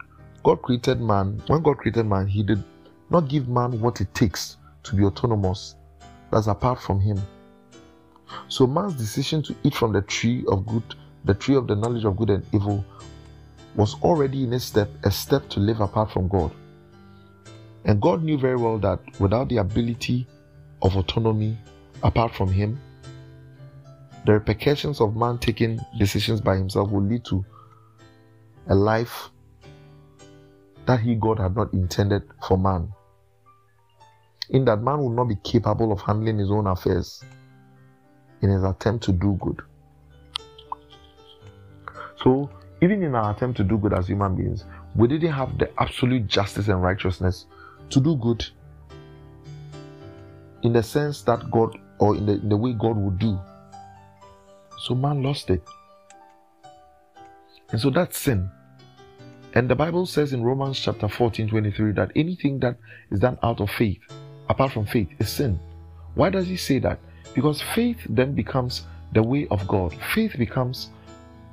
God 0.44 0.62
created 0.62 1.00
man. 1.00 1.42
When 1.48 1.62
God 1.62 1.78
created 1.78 2.06
man, 2.06 2.28
he 2.28 2.44
did 2.44 2.62
not 3.10 3.30
give 3.30 3.48
man 3.48 3.80
what 3.80 4.02
it 4.02 4.14
takes 4.14 4.58
to 4.84 4.96
be 4.96 5.04
autonomous. 5.04 5.76
That's 6.32 6.48
apart 6.48 6.82
from 6.82 7.00
him. 7.00 7.22
So 8.50 8.68
man's 8.68 8.96
decision 8.96 9.42
to 9.44 9.56
eat 9.64 9.74
from 9.74 9.94
the 9.94 10.02
tree 10.02 10.44
of 10.50 10.66
good, 10.66 10.84
the 11.24 11.34
tree 11.34 11.56
of 11.56 11.68
the 11.68 11.76
knowledge 11.76 12.04
of 12.04 12.18
good 12.18 12.30
and 12.30 12.46
evil, 12.54 12.84
was 13.76 13.96
already 14.02 14.44
in 14.44 14.54
a 14.54 14.60
step, 14.60 14.90
a 15.04 15.12
step 15.12 15.48
to 15.50 15.60
live 15.60 15.80
apart 15.80 16.12
from 16.12 16.28
God. 16.28 16.52
And 17.86 18.02
God 18.02 18.24
knew 18.24 18.38
very 18.38 18.56
well 18.58 18.78
that 18.80 19.00
without 19.20 19.50
the 19.50 19.58
ability 19.58 20.28
of 20.82 20.96
autonomy 20.96 21.58
apart 22.02 22.34
from 22.36 22.52
him, 22.52 22.80
the 24.26 24.34
repercussions 24.34 25.02
of 25.02 25.16
man 25.16 25.38
taking 25.38 25.80
decisions 25.98 26.40
by 26.40 26.56
himself 26.56 26.90
will 26.90 27.04
lead 27.04 27.26
to 27.26 27.46
a 28.68 28.76
life 28.76 29.30
that 30.86 31.00
he, 31.00 31.16
God, 31.16 31.40
had 31.40 31.56
not 31.56 31.74
intended 31.74 32.24
for 32.48 32.58
man. 32.58 32.92
In 34.50 34.66
that 34.66 34.78
man 34.78 35.00
will 35.00 35.10
not 35.10 35.26
be 35.26 35.36
capable 35.44 35.92
of 35.92 36.02
handling 36.02 36.38
his 36.38 36.52
own 36.52 36.68
affairs 36.68 37.24
in 38.42 38.50
his 38.50 38.64
attempt 38.64 39.06
to 39.06 39.12
do 39.12 39.38
good. 39.42 39.62
So, 42.24 42.50
even 42.82 43.04
in 43.04 43.16
our 43.16 43.32
attempt 43.32 43.58
to 43.58 43.64
do 43.64 43.78
good 43.78 43.94
as 43.94 44.08
human 44.08 44.36
beings, 44.36 44.66
we 44.96 45.08
didn't 45.08 45.32
have 45.32 45.58
the 45.58 45.70
absolute 45.82 46.28
justice 46.28 46.68
and 46.68 46.82
righteousness 46.82 47.46
to 47.90 48.00
do 48.00 48.16
good 48.18 48.46
in 50.62 50.74
the 50.74 50.84
sense 50.84 51.22
that 51.24 51.50
God, 51.52 51.78
or 52.00 52.16
in 52.16 52.26
the, 52.26 52.34
in 52.34 52.50
the 52.50 52.58
way 52.58 52.74
God 52.74 52.96
would 52.98 53.20
do 53.20 53.40
so 54.84 54.94
man 54.94 55.24
lost 55.24 55.50
it. 55.50 55.64
And 57.72 57.80
so 57.80 57.90
that's 57.90 58.18
sin. 58.18 58.50
And 59.54 59.70
the 59.70 59.76
Bible 59.76 60.06
says 60.06 60.34
in 60.34 60.44
Romans 60.44 60.78
chapter 60.78 61.08
14, 61.08 61.48
23 61.48 61.94
that 61.94 62.12
anything 62.18 62.60
that 62.60 62.76
is 63.10 63.22
done 63.22 63.38
out 63.44 63.62
of 63.62 63.70
faith, 63.70 64.00
apart 64.50 64.74
from 64.74 64.86
faith, 64.86 65.08
is 65.20 65.30
sin. 65.30 65.58
Why 66.16 66.30
does 66.30 66.48
he 66.48 66.58
say 66.58 66.80
that? 66.80 67.00
Because 67.34 67.62
faith 67.62 67.98
then 68.10 68.34
becomes 68.34 68.86
the 69.14 69.24
way 69.24 69.48
of 69.52 69.66
God. 69.70 69.96
Faith 70.14 70.36
becomes 70.38 70.90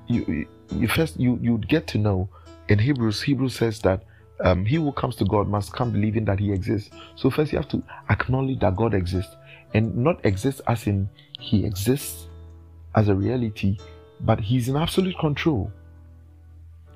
you, 0.09 0.47
you 0.75 0.89
first 0.89 1.21
you 1.21 1.39
you 1.41 1.59
get 1.59 1.87
to 1.89 1.99
know 1.99 2.29
in 2.69 2.81
Hebrews, 2.81 3.23
Hebrews 3.23 3.55
says 3.55 3.79
that 3.83 4.03
um, 4.41 4.65
he 4.65 4.77
who 4.77 4.91
comes 4.91 5.15
to 5.17 5.25
God 5.25 5.47
must 5.47 5.73
come 5.73 5.93
believing 5.93 6.25
that 6.25 6.41
he 6.41 6.53
exists. 6.53 6.91
So 7.15 7.31
first 7.31 7.53
you 7.53 7.59
have 7.59 7.69
to 7.69 7.83
acknowledge 8.09 8.59
that 8.59 8.75
God 8.75 8.93
exists 8.93 9.37
and 9.73 9.97
not 9.97 10.25
exist 10.25 10.63
as 10.67 10.89
in 10.89 11.09
he 11.39 11.65
exists 11.65 12.27
as 12.95 13.09
a 13.09 13.15
reality, 13.15 13.79
but 14.21 14.41
He's 14.41 14.69
in 14.69 14.77
absolute 14.77 15.19
control. 15.19 15.73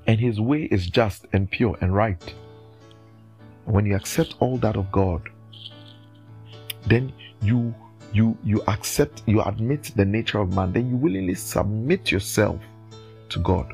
And 0.07 0.19
His 0.19 0.39
way 0.39 0.63
is 0.63 0.87
just 0.87 1.25
and 1.33 1.49
pure 1.49 1.77
and 1.81 1.93
right. 1.93 2.33
When 3.65 3.85
you 3.85 3.95
accept 3.95 4.35
all 4.39 4.57
that 4.57 4.75
of 4.75 4.91
God, 4.91 5.29
then 6.85 7.11
you 7.41 7.73
you 8.13 8.37
you 8.43 8.63
accept 8.67 9.23
you 9.25 9.41
admit 9.41 9.91
the 9.95 10.05
nature 10.05 10.39
of 10.39 10.53
man 10.53 10.71
then 10.71 10.89
you 10.89 10.95
willingly 10.95 11.35
submit 11.35 12.11
yourself 12.11 12.59
to 13.29 13.39
god 13.39 13.73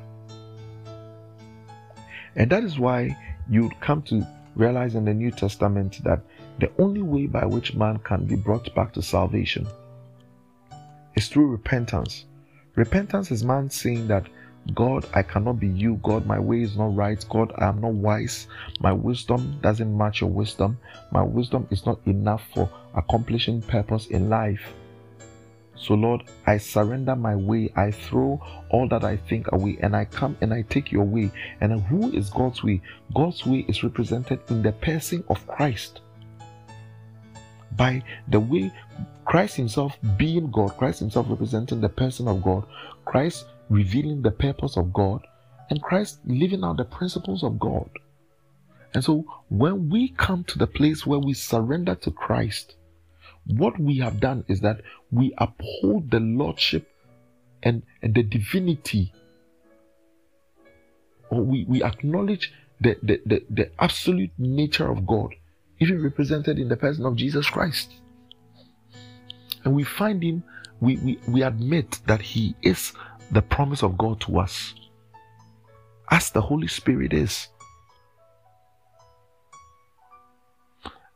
and 2.35 2.49
that 2.49 2.63
is 2.63 2.79
why 2.79 3.15
you 3.49 3.69
come 3.81 4.01
to 4.01 4.25
realize 4.55 4.95
in 4.95 5.05
the 5.05 5.13
new 5.13 5.29
testament 5.29 6.03
that 6.03 6.19
the 6.59 6.71
only 6.79 7.01
way 7.01 7.27
by 7.27 7.45
which 7.45 7.75
man 7.75 7.97
can 7.99 8.25
be 8.25 8.35
brought 8.35 8.73
back 8.73 8.91
to 8.91 9.01
salvation 9.01 9.67
is 11.15 11.27
through 11.27 11.47
repentance. 11.47 12.25
Repentance 12.75 13.31
is 13.31 13.43
man 13.43 13.69
saying 13.69 14.07
that 14.07 14.27
God, 14.75 15.05
I 15.13 15.23
cannot 15.23 15.59
be 15.59 15.67
you. 15.67 15.99
God, 16.03 16.25
my 16.25 16.39
way 16.39 16.61
is 16.61 16.77
not 16.77 16.95
right. 16.95 17.23
God, 17.29 17.51
I 17.57 17.67
am 17.67 17.81
not 17.81 17.93
wise. 17.93 18.47
My 18.79 18.93
wisdom 18.93 19.59
doesn't 19.61 19.97
match 19.97 20.21
your 20.21 20.29
wisdom. 20.29 20.77
My 21.11 21.23
wisdom 21.23 21.67
is 21.71 21.85
not 21.85 21.99
enough 22.05 22.43
for 22.53 22.69
accomplishing 22.95 23.61
purpose 23.61 24.07
in 24.07 24.29
life. 24.29 24.73
So, 25.75 25.95
Lord, 25.95 26.29
I 26.45 26.57
surrender 26.57 27.15
my 27.15 27.35
way. 27.35 27.71
I 27.75 27.89
throw 27.89 28.39
all 28.69 28.87
that 28.89 29.03
I 29.03 29.17
think 29.17 29.51
away 29.51 29.79
and 29.81 29.95
I 29.95 30.05
come 30.05 30.37
and 30.41 30.53
I 30.53 30.61
take 30.61 30.91
your 30.91 31.05
way. 31.05 31.31
And 31.59 31.81
who 31.81 32.11
is 32.11 32.29
God's 32.29 32.63
way? 32.63 32.81
God's 33.15 33.45
way 33.45 33.65
is 33.67 33.83
represented 33.83 34.39
in 34.49 34.61
the 34.61 34.73
person 34.73 35.23
of 35.27 35.45
Christ. 35.47 36.01
By 37.75 38.03
the 38.27 38.39
way 38.39 38.71
Christ 39.25 39.55
Himself 39.55 39.97
being 40.17 40.51
God, 40.51 40.77
Christ 40.77 40.99
Himself 40.99 41.27
representing 41.29 41.81
the 41.81 41.89
person 41.89 42.27
of 42.27 42.43
God, 42.43 42.65
Christ 43.05 43.45
revealing 43.69 44.21
the 44.21 44.31
purpose 44.31 44.77
of 44.77 44.91
God, 44.91 45.25
and 45.69 45.81
Christ 45.81 46.19
living 46.25 46.63
out 46.63 46.77
the 46.77 46.85
principles 46.85 47.43
of 47.43 47.59
God. 47.59 47.89
And 48.93 49.03
so 49.03 49.25
when 49.49 49.89
we 49.89 50.09
come 50.09 50.43
to 50.45 50.57
the 50.57 50.67
place 50.67 51.05
where 51.05 51.19
we 51.19 51.33
surrender 51.33 51.95
to 51.95 52.11
Christ, 52.11 52.75
what 53.47 53.79
we 53.79 53.97
have 53.99 54.19
done 54.19 54.43
is 54.47 54.59
that 54.61 54.81
we 55.11 55.33
uphold 55.37 56.11
the 56.11 56.19
lordship 56.19 56.89
and, 57.63 57.83
and 58.01 58.13
the 58.13 58.23
divinity, 58.23 59.13
or 61.29 61.41
we, 61.41 61.63
we 61.65 61.83
acknowledge 61.83 62.53
the, 62.81 62.97
the, 63.01 63.21
the, 63.25 63.45
the 63.49 63.71
absolute 63.79 64.31
nature 64.37 64.89
of 64.89 65.05
God, 65.07 65.33
even 65.81 66.01
represented 66.01 66.59
in 66.59 66.69
the 66.69 66.77
person 66.77 67.05
of 67.05 67.15
Jesus 67.15 67.49
Christ. 67.49 67.91
And 69.63 69.75
we 69.75 69.83
find 69.83 70.23
him, 70.23 70.43
we, 70.79 70.97
we, 70.97 71.19
we 71.27 71.41
admit 71.41 71.99
that 72.05 72.21
he 72.21 72.55
is 72.61 72.93
the 73.31 73.41
promise 73.41 73.81
of 73.81 73.97
God 73.97 74.21
to 74.21 74.39
us, 74.39 74.75
as 76.11 76.29
the 76.29 76.41
Holy 76.41 76.67
Spirit 76.67 77.13
is. 77.13 77.47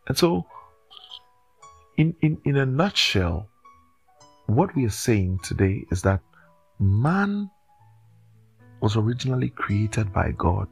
And 0.07 0.17
so, 0.17 0.45
in, 1.97 2.15
in, 2.21 2.39
in 2.43 2.57
a 2.57 2.65
nutshell, 2.65 3.47
what 4.47 4.75
we 4.75 4.85
are 4.85 4.89
saying 4.89 5.39
today 5.43 5.85
is 5.91 6.01
that 6.01 6.21
man 6.79 7.49
was 8.81 8.95
originally 8.95 9.49
created 9.49 10.11
by 10.11 10.31
God 10.31 10.67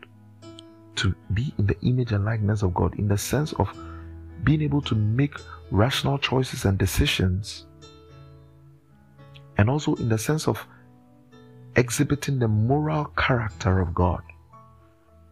to 0.96 1.16
be 1.34 1.54
in 1.58 1.68
the 1.68 1.80
image 1.82 2.12
and 2.12 2.26
likeness 2.26 2.62
of 2.62 2.74
God 2.74 2.98
in 3.00 3.08
the 3.08 3.18
sense 3.18 3.54
of 3.54 3.70
being 4.44 4.62
able 4.62 4.82
to 4.82 4.96
make 4.96 5.36
rational 5.72 6.18
choices 6.18 6.66
and 6.66 6.78
decisions, 6.78 7.66
and 9.58 9.70
also 9.70 9.96
in 9.96 10.10
the 10.10 10.18
sense 10.18 10.48
of 10.48 10.66
exhibiting 11.76 12.40
the 12.40 12.48
moral 12.48 13.06
character 13.18 13.80
of 13.80 13.94
God. 13.94 14.22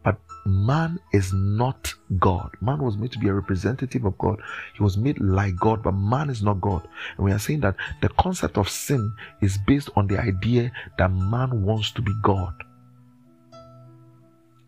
But 0.04 0.18
man 0.46 1.00
is 1.14 1.32
not 1.34 1.94
God. 2.20 2.50
Man 2.62 2.80
was 2.80 2.98
made 2.98 3.12
to 3.12 3.20
be 3.20 3.28
a 3.28 3.34
representative 3.34 4.06
of 4.06 4.18
God. 4.18 4.42
He 4.76 4.82
was 4.82 4.98
made 4.98 5.20
like 5.20 5.56
God, 5.58 5.84
but 5.84 5.92
man 5.92 6.30
is 6.30 6.42
not 6.42 6.62
God. 6.62 6.88
And 7.18 7.26
we 7.26 7.32
are 7.32 7.40
saying 7.40 7.60
that 7.60 7.76
the 8.02 8.10
concept 8.10 8.58
of 8.58 8.70
sin 8.70 9.14
is 9.42 9.60
based 9.68 9.90
on 9.96 10.08
the 10.08 10.20
idea 10.20 10.72
that 10.98 11.12
man 11.12 11.62
wants 11.62 11.92
to 11.92 12.02
be 12.02 12.14
God. 12.24 12.54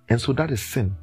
And 0.10 0.20
so 0.20 0.34
that 0.34 0.52
is 0.52 0.62
sin. 0.62 0.96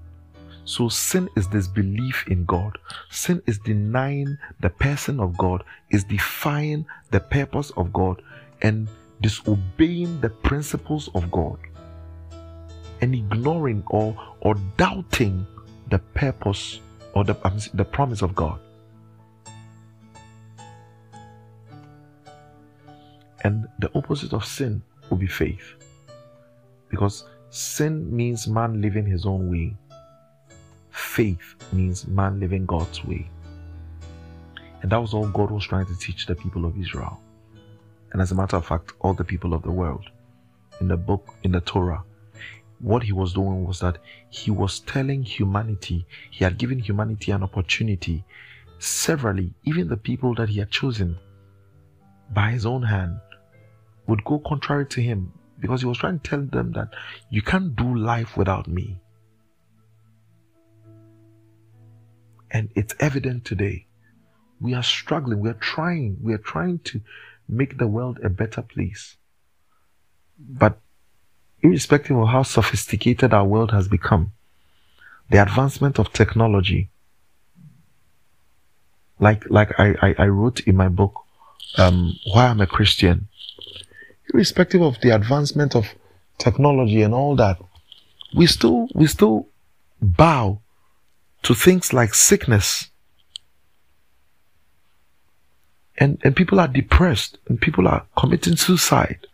So 0.64 0.88
sin 0.88 1.28
is 1.36 1.46
disbelief 1.46 2.24
in 2.28 2.44
God. 2.44 2.78
Sin 3.10 3.42
is 3.46 3.58
denying 3.58 4.38
the 4.60 4.70
person 4.70 5.18
of 5.18 5.36
God, 5.36 5.64
is 5.90 6.04
defying 6.04 6.86
the 7.10 7.20
purpose 7.20 7.70
of 7.76 7.92
God, 7.92 8.22
and 8.62 8.88
disobeying 9.20 10.20
the 10.20 10.28
principles 10.30 11.08
of 11.14 11.30
God, 11.30 11.58
and 13.00 13.14
ignoring 13.14 13.82
or 13.88 14.16
or 14.40 14.54
doubting 14.76 15.46
the 15.88 15.98
purpose 15.98 16.80
or 17.14 17.24
the, 17.24 17.34
the 17.74 17.84
promise 17.84 18.22
of 18.22 18.34
God. 18.34 18.60
And 23.42 23.66
the 23.78 23.90
opposite 23.94 24.32
of 24.32 24.44
sin 24.44 24.82
will 25.08 25.16
be 25.16 25.26
faith. 25.26 25.74
Because 26.90 27.24
sin 27.50 28.14
means 28.14 28.46
man 28.46 28.80
living 28.80 29.04
his 29.04 29.26
own 29.26 29.50
way, 29.50 29.76
faith 30.90 31.56
means 31.72 32.06
man 32.06 32.40
living 32.40 32.64
God's 32.66 33.04
way. 33.04 33.28
And 34.82 34.90
that 34.90 35.00
was 35.00 35.12
all 35.12 35.28
God 35.28 35.50
was 35.50 35.66
trying 35.66 35.86
to 35.86 35.98
teach 35.98 36.26
the 36.26 36.34
people 36.34 36.64
of 36.64 36.78
Israel. 36.80 37.20
And 38.12 38.22
as 38.22 38.32
a 38.32 38.34
matter 38.34 38.56
of 38.56 38.66
fact, 38.66 38.92
all 39.00 39.14
the 39.14 39.24
people 39.24 39.52
of 39.52 39.62
the 39.62 39.70
world. 39.70 40.08
In 40.80 40.88
the 40.88 40.96
book, 40.96 41.34
in 41.42 41.52
the 41.52 41.60
Torah, 41.60 42.02
what 42.78 43.02
he 43.02 43.12
was 43.12 43.34
doing 43.34 43.66
was 43.66 43.80
that 43.80 43.98
he 44.30 44.50
was 44.50 44.80
telling 44.80 45.22
humanity, 45.22 46.06
he 46.30 46.44
had 46.44 46.56
given 46.56 46.78
humanity 46.78 47.30
an 47.30 47.42
opportunity, 47.42 48.24
severally, 48.78 49.52
even 49.64 49.88
the 49.88 49.96
people 49.96 50.34
that 50.36 50.48
he 50.48 50.58
had 50.58 50.70
chosen 50.70 51.18
by 52.32 52.50
his 52.50 52.64
own 52.64 52.82
hand 52.82 53.20
would 54.06 54.24
go 54.24 54.38
contrary 54.38 54.86
to 54.86 55.02
him 55.02 55.32
because 55.61 55.83
he 55.83 55.87
was 55.87 55.99
trying 55.99 56.18
to 56.18 56.31
tell 56.31 56.42
them 56.42 56.73
that 56.73 56.88
you 57.29 57.42
can't 57.42 57.77
do 57.77 57.94
life 57.94 58.37
without 58.37 58.66
me. 58.66 59.01
And 62.51 62.70
it's 62.75 62.94
evident 62.99 63.44
today. 63.44 63.87
We 64.61 64.75
are 64.75 64.83
struggling. 64.83 65.40
We 65.40 65.51
are 65.51 65.55
trying. 65.55 66.18
We 66.23 66.35
are 66.35 66.38
trying 66.38 66.81
to 66.81 67.01
make 67.49 67.79
the 67.79 67.87
world 67.87 68.18
a 68.23 68.29
better 68.29 68.62
place. 68.62 69.16
But 70.38 70.79
irrespective 71.62 72.16
of 72.16 72.29
how 72.29 72.42
sophisticated 72.42 73.33
our 73.33 73.44
world 73.44 73.73
has 73.73 73.88
become, 73.88 74.33
the 75.31 75.40
advancement 75.40 75.99
of 75.99 76.12
technology, 76.12 76.90
like 79.18 79.49
like 79.51 79.79
I, 79.79 79.94
I, 80.03 80.14
I 80.18 80.27
wrote 80.27 80.61
in 80.61 80.77
my 80.77 80.88
book, 80.88 81.20
um, 81.77 82.18
Why 82.33 82.46
I'm 82.46 82.61
a 82.61 82.66
Christian, 82.66 83.29
irrespective 84.33 84.83
of 84.83 85.01
the 85.01 85.14
advancement 85.14 85.75
of 85.75 85.87
technology 86.38 87.03
and 87.03 87.14
all 87.14 87.37
that, 87.37 87.59
we 88.35 88.47
still 88.47 88.88
we 88.95 89.07
still 89.07 89.49
bow 90.01 90.61
to 91.43 91.55
things 91.55 91.93
like 91.93 92.14
sickness. 92.14 92.90
And, 95.99 96.19
and 96.25 96.35
people 96.35 96.59
are 96.61 96.69
depressed 96.69 97.38
and 97.49 97.61
people 97.61 97.87
are 97.87 98.07
committing 98.16 98.57
suicide. 98.57 99.27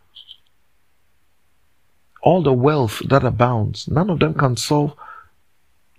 All 2.23 2.43
the 2.43 2.53
wealth 2.53 3.01
that 3.09 3.23
abounds, 3.23 3.87
none 3.87 4.11
of 4.11 4.19
them 4.19 4.35
can 4.35 4.57
solve 4.57 4.95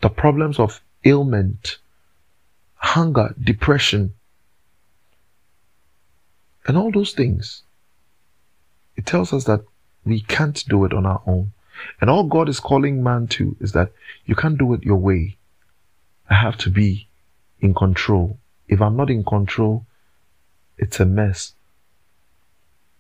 the 0.02 0.10
problems 0.10 0.60
of 0.60 0.82
ailment, 1.06 1.78
hunger, 2.76 3.34
depression, 3.42 4.14
and 6.68 6.78
all 6.78 6.92
those 6.92 7.14
things. 7.14 7.64
It 8.98 9.06
tells 9.06 9.32
us 9.32 9.44
that 9.46 9.62
we 10.04 10.22
can't 10.22 10.62
do 10.68 10.84
it 10.84 10.92
on 10.92 11.06
our 11.06 11.22
own. 11.28 11.54
And 12.02 12.10
all 12.10 12.24
God 12.24 12.50
is 12.50 12.60
calling 12.60 13.04
man 13.04 13.28
to 13.28 13.56
is 13.60 13.72
that 13.74 13.92
you 14.26 14.36
can't 14.36 14.58
do 14.58 14.74
it 14.74 14.84
your 14.84 14.98
way. 14.98 15.38
I 16.30 16.34
have 16.34 16.58
to 16.58 16.72
be 16.72 17.08
in 17.60 17.76
control. 17.76 18.40
If 18.68 18.82
I'm 18.82 18.98
not 18.98 19.12
in 19.12 19.24
control, 19.24 19.86
it's 20.78 21.00
a 21.00 21.06
mess. 21.06 21.54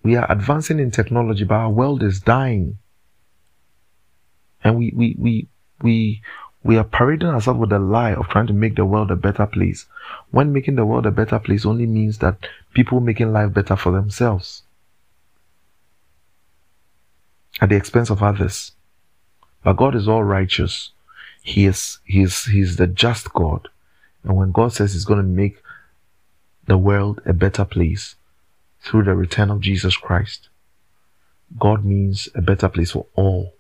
We 0.04 0.16
are 0.16 0.32
advancing 0.32 0.80
in 0.80 0.92
technology, 0.92 1.44
but 1.44 1.56
our 1.56 1.72
world 1.72 2.04
is 2.04 2.22
dying. 2.22 2.78
And 4.64 4.78
we, 4.78 4.94
we, 4.96 5.16
we, 5.18 5.48
we, 5.82 6.22
we 6.64 6.78
are 6.78 6.84
parading 6.84 7.30
ourselves 7.30 7.60
with 7.60 7.72
the 7.72 7.80
lie 7.80 8.14
of 8.14 8.28
trying 8.28 8.48
to 8.48 8.54
make 8.54 8.76
the 8.76 8.86
world 8.86 9.10
a 9.10 9.16
better 9.16 9.48
place. 9.48 9.88
When 10.30 10.54
making 10.54 10.76
the 10.76 10.86
world 10.86 11.06
a 11.08 11.12
better 11.12 11.40
place 11.40 11.66
only 11.66 11.88
means 11.88 12.20
that 12.20 12.38
people 12.74 13.00
making 13.00 13.34
life 13.34 13.54
better 13.54 13.76
for 13.76 13.92
themselves 13.92 14.64
at 17.60 17.70
the 17.70 17.76
expense 17.76 18.10
of 18.10 18.22
others. 18.22 18.72
But 19.64 19.74
God 19.74 19.96
is 19.96 20.08
all 20.08 20.24
righteous. 20.24 20.92
He 21.42 21.66
is, 21.66 22.00
he 22.04 22.22
is, 22.22 22.46
he 22.46 22.60
is 22.60 22.76
the 22.76 22.88
just 22.88 23.34
God. 23.34 23.70
And 24.24 24.36
when 24.36 24.52
God 24.52 24.74
says 24.74 24.94
he's 24.94 25.06
going 25.06 25.22
to 25.22 25.24
make 25.24 25.62
the 26.66 26.78
world 26.78 27.22
a 27.26 27.34
better 27.34 27.66
place 27.66 28.16
through 28.82 29.04
the 29.04 29.16
return 29.16 29.50
of 29.50 29.62
Jesus 29.62 29.96
Christ, 29.96 30.50
God 31.58 31.86
means 31.86 32.28
a 32.36 32.42
better 32.42 32.68
place 32.68 32.92
for 32.92 33.06
all, 33.16 33.54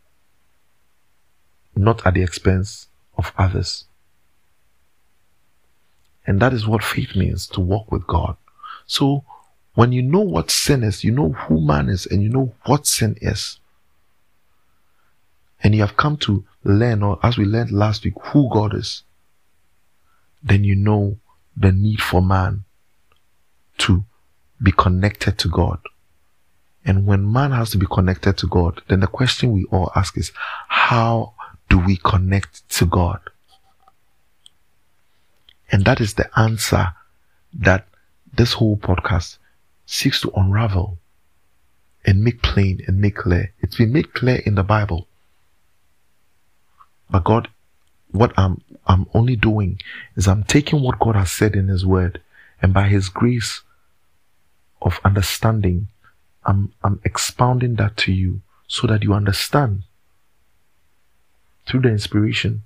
not 1.76 2.06
at 2.06 2.16
the 2.16 2.24
expense 2.24 2.88
of 3.18 3.32
others. 3.38 3.86
And 6.26 6.42
that 6.42 6.52
is 6.52 6.68
what 6.68 6.84
faith 6.84 7.16
means 7.16 7.48
to 7.48 7.62
walk 7.62 7.90
with 7.92 8.06
God. 8.06 8.36
So 8.86 9.24
when 9.76 9.94
you 9.94 10.02
know 10.02 10.20
what 10.22 10.52
sin 10.52 10.84
is, 10.84 11.04
you 11.04 11.12
know 11.12 11.30
who 11.30 11.66
man 11.66 11.88
is, 11.88 12.06
and 12.06 12.22
you 12.22 12.30
know 12.30 12.54
what 12.66 12.86
sin 12.86 13.16
is, 13.22 13.60
and 15.64 15.74
you 15.74 15.82
have 15.82 15.98
come 15.98 16.18
to 16.18 16.46
learn, 16.64 17.04
or 17.04 17.20
as 17.24 17.38
we 17.38 17.46
learned 17.46 17.72
last 17.72 18.04
week, 18.04 18.14
who 18.22 18.50
God 18.52 18.76
is, 18.76 19.04
then 20.44 20.64
you 20.64 20.76
know 20.76 21.18
the 21.56 21.72
need 21.72 22.02
for 22.02 22.22
man 22.22 22.64
to 23.80 24.04
be 24.62 24.72
connected 24.72 25.38
to 25.40 25.50
God. 25.50 25.80
And 26.86 27.06
when 27.06 27.32
man 27.32 27.52
has 27.52 27.72
to 27.72 27.78
be 27.78 27.86
connected 27.86 28.38
to 28.38 28.48
God, 28.48 28.82
then 28.88 29.02
the 29.02 29.08
question 29.08 29.52
we 29.52 29.66
all 29.66 29.92
ask 29.96 30.18
is, 30.18 30.32
how 30.68 31.34
do 31.70 31.78
we 31.80 31.98
connect 31.98 32.68
to 32.78 32.86
God? 32.86 33.20
And 35.72 35.84
that 35.86 36.00
is 36.00 36.14
the 36.14 36.30
answer 36.40 36.94
that 37.54 37.88
this 38.34 38.54
whole 38.54 38.78
podcast 38.78 39.38
seeks 39.86 40.22
to 40.22 40.32
unravel 40.36 40.98
and 42.06 42.24
make 42.24 42.42
plain 42.42 42.82
and 42.88 43.02
make 43.02 43.16
clear. 43.16 43.54
It's 43.60 43.76
been 43.76 43.92
made 43.92 44.14
clear 44.14 44.38
in 44.46 44.56
the 44.56 44.64
Bible. 44.64 45.08
But 47.10 47.24
God, 47.24 47.48
what 48.12 48.34
I'm, 48.38 48.62
I'm 48.86 49.08
only 49.14 49.36
doing 49.36 49.80
is 50.16 50.28
I'm 50.28 50.44
taking 50.44 50.82
what 50.82 51.00
God 51.00 51.16
has 51.16 51.32
said 51.32 51.56
in 51.56 51.68
His 51.68 51.86
Word 51.86 52.22
and 52.62 52.74
by 52.74 52.88
His 52.88 53.10
grace, 53.10 53.62
of 54.82 55.00
understanding, 55.04 55.88
I'm, 56.46 56.74
I'm 56.84 57.00
expounding 57.04 57.76
that 57.76 57.98
to 57.98 58.12
you 58.12 58.42
so 58.68 58.88
that 58.88 59.04
you 59.04 59.14
understand 59.14 59.84
through 61.68 61.82
the 61.82 61.90
inspiration 61.90 62.64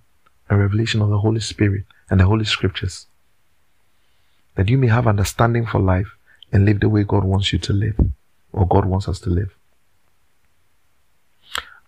and 0.49 0.59
revelation 0.59 1.01
of 1.01 1.09
the 1.09 1.19
Holy 1.19 1.39
Spirit 1.39 1.85
and 2.09 2.19
the 2.19 2.25
Holy 2.25 2.45
Scriptures 2.45 3.07
that 4.55 4.69
you 4.69 4.77
may 4.77 4.87
have 4.87 5.07
understanding 5.07 5.65
for 5.65 5.79
life 5.79 6.17
and 6.51 6.65
live 6.65 6.81
the 6.81 6.89
way 6.89 7.03
God 7.03 7.23
wants 7.23 7.53
you 7.53 7.59
to 7.59 7.73
live 7.73 7.99
or 8.51 8.67
God 8.67 8.85
wants 8.85 9.07
us 9.07 9.19
to 9.21 9.29
live. 9.29 9.55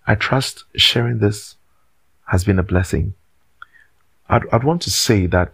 I 0.08 0.16
trust 0.16 0.64
sharing 0.76 1.20
this 1.20 1.56
has 2.34 2.44
been 2.44 2.58
a 2.58 2.64
blessing. 2.64 3.14
I'd, 4.28 4.42
I'd 4.52 4.64
want 4.64 4.82
to 4.82 4.90
say 4.90 5.28
that 5.28 5.54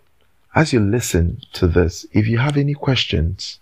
as 0.56 0.72
you 0.72 0.80
listen 0.80 1.42
to 1.60 1.68
this, 1.68 2.06
if 2.14 2.26
you 2.26 2.38
have 2.38 2.56
any 2.56 2.74
questions, 2.74 3.60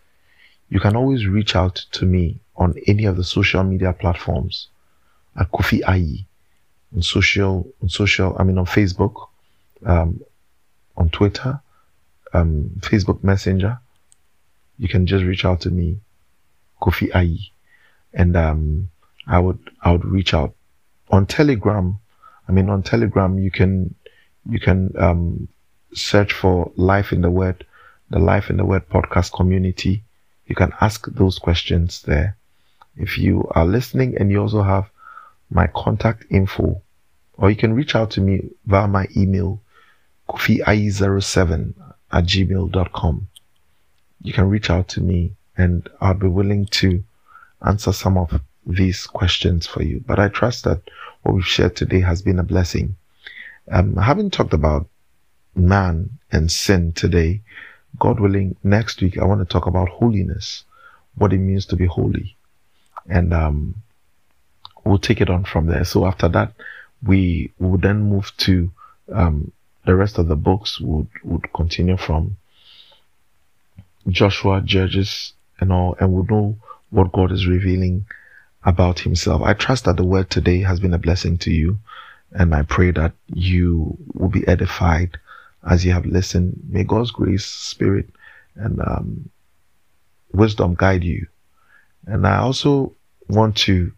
you 0.70 0.80
can 0.80 0.96
always 0.96 1.26
reach 1.26 1.56
out 1.56 1.76
to 1.94 2.06
me 2.06 2.40
on 2.56 2.76
any 2.86 3.06
of 3.06 3.18
the 3.18 3.24
social 3.24 3.64
media 3.64 3.92
platforms 3.92 4.68
at 5.36 5.52
Kofi 5.52 5.80
Ayi 5.82 6.26
on 6.96 7.02
social, 7.02 7.68
on 7.82 7.90
social, 7.90 8.36
I 8.40 8.44
mean 8.44 8.60
on 8.60 8.68
Facebook, 8.68 9.16
um, 9.84 10.22
on 10.96 11.10
Twitter, 11.10 11.60
um, 12.34 12.70
Facebook 12.82 13.24
Messenger. 13.24 13.80
You 14.78 14.88
can 14.88 15.08
just 15.08 15.24
reach 15.24 15.44
out 15.44 15.62
to 15.62 15.72
me, 15.72 15.98
Kofi 16.80 17.12
Ayi, 17.14 17.50
and 18.14 18.38
um, 18.38 18.90
I 19.26 19.40
would 19.40 19.60
I 19.82 19.92
would 19.92 20.06
reach 20.06 20.36
out 20.36 20.54
on 21.10 21.26
Telegram. 21.26 21.98
I 22.48 22.52
mean 22.52 22.70
on 22.70 22.84
Telegram 22.84 23.38
you 23.40 23.52
can 23.52 23.94
you 24.50 24.60
can 24.60 24.94
um, 24.98 25.48
search 25.94 26.34
for 26.34 26.72
Life 26.76 27.12
in 27.12 27.22
the 27.22 27.32
Word, 27.32 27.66
the 28.10 28.20
Life 28.20 28.50
in 28.50 28.58
the 28.58 28.66
Word 28.66 28.88
podcast 28.90 29.34
community. 29.34 30.04
You 30.48 30.56
can 30.56 30.72
ask 30.80 31.06
those 31.08 31.40
questions 31.40 32.02
there. 32.04 32.38
If 32.96 33.18
you 33.18 33.48
are 33.52 33.66
listening 33.66 34.18
and 34.18 34.32
you 34.32 34.42
also 34.42 34.64
have 34.64 34.90
my 35.52 35.68
contact 35.68 36.26
info, 36.30 36.82
or 37.38 37.50
you 37.50 37.56
can 37.56 37.74
reach 37.74 37.96
out 37.96 38.12
to 38.12 38.22
me 38.22 38.50
via 38.66 38.88
my 38.88 39.08
email, 39.16 39.62
kofi07 40.30 41.74
at 42.12 42.24
gmail.com. 42.24 43.28
You 44.24 44.34
can 44.34 44.50
reach 44.50 44.70
out 44.70 44.88
to 44.90 45.02
me 45.02 45.34
and 45.58 45.88
I'll 46.02 46.14
be 46.14 46.28
willing 46.28 46.66
to 46.66 47.04
answer 47.66 47.92
some 47.92 48.18
of 48.18 48.42
these 48.66 49.06
questions 49.06 49.68
for 49.68 49.84
you. 49.84 50.04
But 50.06 50.20
I 50.20 50.28
trust 50.30 50.64
that 50.64 50.82
what 51.28 51.36
we've 51.36 51.46
shared 51.46 51.76
today 51.76 52.00
has 52.00 52.22
been 52.22 52.40
a 52.40 52.44
blessing. 52.44 52.96
Um, 53.70 53.98
having 53.98 54.30
talked 54.30 54.54
about 54.54 54.88
man 55.56 56.10
and 56.32 56.50
sin 56.50 56.94
today, 56.94 57.42
God 58.00 58.22
willing, 58.22 58.56
next 58.64 59.02
week 59.02 59.18
I 59.18 59.26
want 59.26 59.42
to 59.42 59.46
talk 59.46 59.68
about 59.68 59.90
holiness, 59.90 60.64
what 61.16 61.34
it 61.34 61.40
means 61.40 61.66
to 61.66 61.76
be 61.76 61.86
holy. 61.86 62.38
And 63.10 63.34
um, 63.34 63.76
we'll 64.86 65.00
take 65.00 65.20
it 65.20 65.30
on 65.30 65.44
from 65.44 65.66
there. 65.66 65.84
So 65.84 66.06
after 66.06 66.30
that, 66.30 66.54
we 67.06 67.52
will 67.60 67.78
then 67.78 68.04
move 68.04 68.32
to 68.38 68.72
um, 69.14 69.52
the 69.86 69.96
rest 69.96 70.18
of 70.18 70.30
the 70.30 70.36
books 70.38 70.80
would 70.80 71.10
would 71.24 71.52
continue 71.54 71.98
from 71.98 72.38
Joshua, 74.08 74.62
Judges, 74.62 75.34
and 75.60 75.74
all, 75.74 75.98
and 76.00 76.14
we'll 76.14 76.26
know 76.26 76.58
what 76.90 77.12
God 77.12 77.32
is 77.34 77.48
revealing 77.48 78.06
about 78.68 79.00
Himself. 79.00 79.42
I 79.42 79.54
trust 79.54 79.86
that 79.86 79.96
the 79.96 80.04
word 80.04 80.30
today 80.30 80.60
has 80.62 80.80
been 80.82 80.94
a 80.94 81.00
blessing 81.00 81.38
to 81.40 81.52
you, 81.52 81.80
and 82.32 82.54
I 82.54 82.64
pray 82.64 82.92
that 82.92 83.14
you 83.34 83.98
will 84.14 84.28
be 84.28 84.46
edified 84.46 85.18
as 85.68 85.86
you 85.86 85.94
have 85.94 86.06
listened. 86.06 86.60
May 86.70 86.84
God's 86.84 87.12
grace, 87.12 87.46
Spirit, 87.46 88.10
and 88.56 88.82
um, 88.82 89.30
wisdom 90.34 90.76
guide 90.76 91.06
you. 91.06 91.28
And 92.06 92.28
I 92.28 92.40
also 92.40 92.94
want 93.30 93.56
to, 93.68 93.94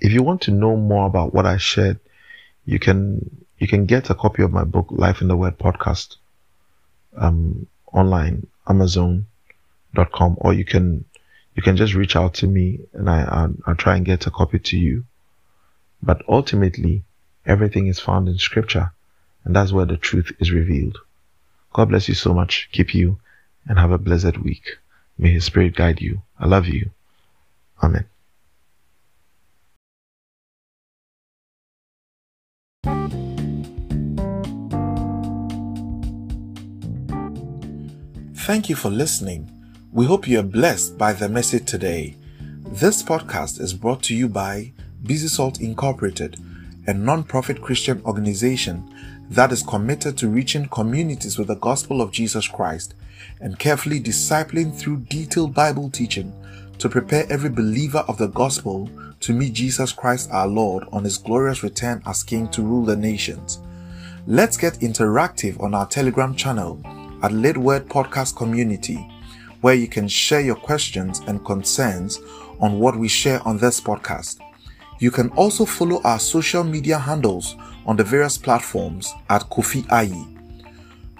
if 0.00 0.12
you 0.12 0.24
want 0.24 0.42
to 0.42 0.50
know 0.50 0.76
more 0.76 1.06
about 1.06 1.32
what 1.32 1.46
I 1.46 1.56
shared, 1.56 2.00
you 2.64 2.80
can 2.80 3.44
you 3.58 3.68
can 3.68 3.86
get 3.86 4.10
a 4.10 4.14
copy 4.14 4.42
of 4.42 4.52
my 4.52 4.64
book, 4.64 4.86
Life 4.90 5.20
in 5.20 5.28
the 5.28 5.36
Word 5.36 5.58
podcast, 5.58 6.16
um, 7.16 7.66
online, 7.92 8.46
Amazon.com, 8.68 10.36
or 10.40 10.54
you 10.54 10.64
can 10.64 11.04
you 11.60 11.62
can 11.62 11.76
just 11.76 11.92
reach 11.92 12.16
out 12.16 12.32
to 12.32 12.46
me 12.46 12.80
and 12.94 13.10
I 13.10 13.20
I'll, 13.20 13.54
I'll 13.66 13.74
try 13.74 13.94
and 13.94 14.06
get 14.06 14.26
a 14.26 14.30
copy 14.30 14.58
to 14.58 14.78
you. 14.78 15.04
But 16.02 16.22
ultimately, 16.26 17.02
everything 17.44 17.86
is 17.86 18.00
found 18.00 18.28
in 18.28 18.38
Scripture. 18.38 18.92
And 19.44 19.54
that's 19.54 19.70
where 19.70 19.84
the 19.84 19.98
truth 19.98 20.32
is 20.38 20.50
revealed. 20.50 20.96
God 21.74 21.90
bless 21.90 22.08
you 22.08 22.14
so 22.14 22.32
much. 22.32 22.70
Keep 22.72 22.94
you 22.94 23.18
and 23.66 23.78
have 23.78 23.90
a 23.90 23.98
blessed 23.98 24.38
week. 24.38 24.78
May 25.18 25.32
His 25.32 25.44
Spirit 25.44 25.76
guide 25.76 26.00
you. 26.00 26.22
I 26.38 26.46
love 26.46 26.66
you. 26.66 26.92
Amen. 27.82 28.06
Thank 38.34 38.70
you 38.70 38.76
for 38.76 38.88
listening. 38.88 39.59
We 39.92 40.06
hope 40.06 40.28
you 40.28 40.38
are 40.38 40.44
blessed 40.44 40.96
by 40.96 41.12
the 41.14 41.28
message 41.28 41.66
today. 41.66 42.14
This 42.40 43.02
podcast 43.02 43.60
is 43.60 43.74
brought 43.74 44.04
to 44.04 44.14
you 44.14 44.28
by 44.28 44.72
Busy 45.02 45.26
Salt 45.26 45.60
Incorporated, 45.60 46.38
a 46.86 46.94
non-profit 46.94 47.60
Christian 47.60 48.00
organization 48.04 48.88
that 49.30 49.50
is 49.50 49.64
committed 49.64 50.16
to 50.18 50.28
reaching 50.28 50.68
communities 50.68 51.38
with 51.40 51.48
the 51.48 51.56
gospel 51.56 52.00
of 52.00 52.12
Jesus 52.12 52.46
Christ 52.46 52.94
and 53.40 53.58
carefully 53.58 53.98
discipling 53.98 54.72
through 54.72 54.98
detailed 55.08 55.54
Bible 55.54 55.90
teaching 55.90 56.32
to 56.78 56.88
prepare 56.88 57.26
every 57.28 57.50
believer 57.50 58.04
of 58.06 58.16
the 58.16 58.28
gospel 58.28 58.88
to 59.18 59.32
meet 59.32 59.54
Jesus 59.54 59.90
Christ 59.90 60.30
our 60.30 60.46
Lord 60.46 60.84
on 60.92 61.02
his 61.02 61.18
glorious 61.18 61.64
return 61.64 62.00
as 62.06 62.22
King 62.22 62.48
to 62.50 62.62
rule 62.62 62.84
the 62.84 62.94
nations. 62.94 63.58
Let's 64.28 64.56
get 64.56 64.74
interactive 64.74 65.60
on 65.60 65.74
our 65.74 65.88
Telegram 65.88 66.36
channel 66.36 66.80
at 67.24 67.32
Lit 67.32 67.58
Word 67.58 67.88
Podcast 67.88 68.36
Community, 68.36 69.04
where 69.60 69.74
you 69.74 69.88
can 69.88 70.08
share 70.08 70.40
your 70.40 70.56
questions 70.56 71.20
and 71.26 71.44
concerns 71.44 72.20
on 72.60 72.78
what 72.78 72.96
we 72.96 73.08
share 73.08 73.46
on 73.46 73.58
this 73.58 73.80
podcast. 73.80 74.38
You 74.98 75.10
can 75.10 75.30
also 75.30 75.64
follow 75.64 76.00
our 76.04 76.18
social 76.18 76.62
media 76.62 76.98
handles 76.98 77.56
on 77.86 77.96
the 77.96 78.04
various 78.04 78.36
platforms 78.36 79.12
at 79.28 79.42
Kofi 79.42 79.82
Ayi. 79.84 80.26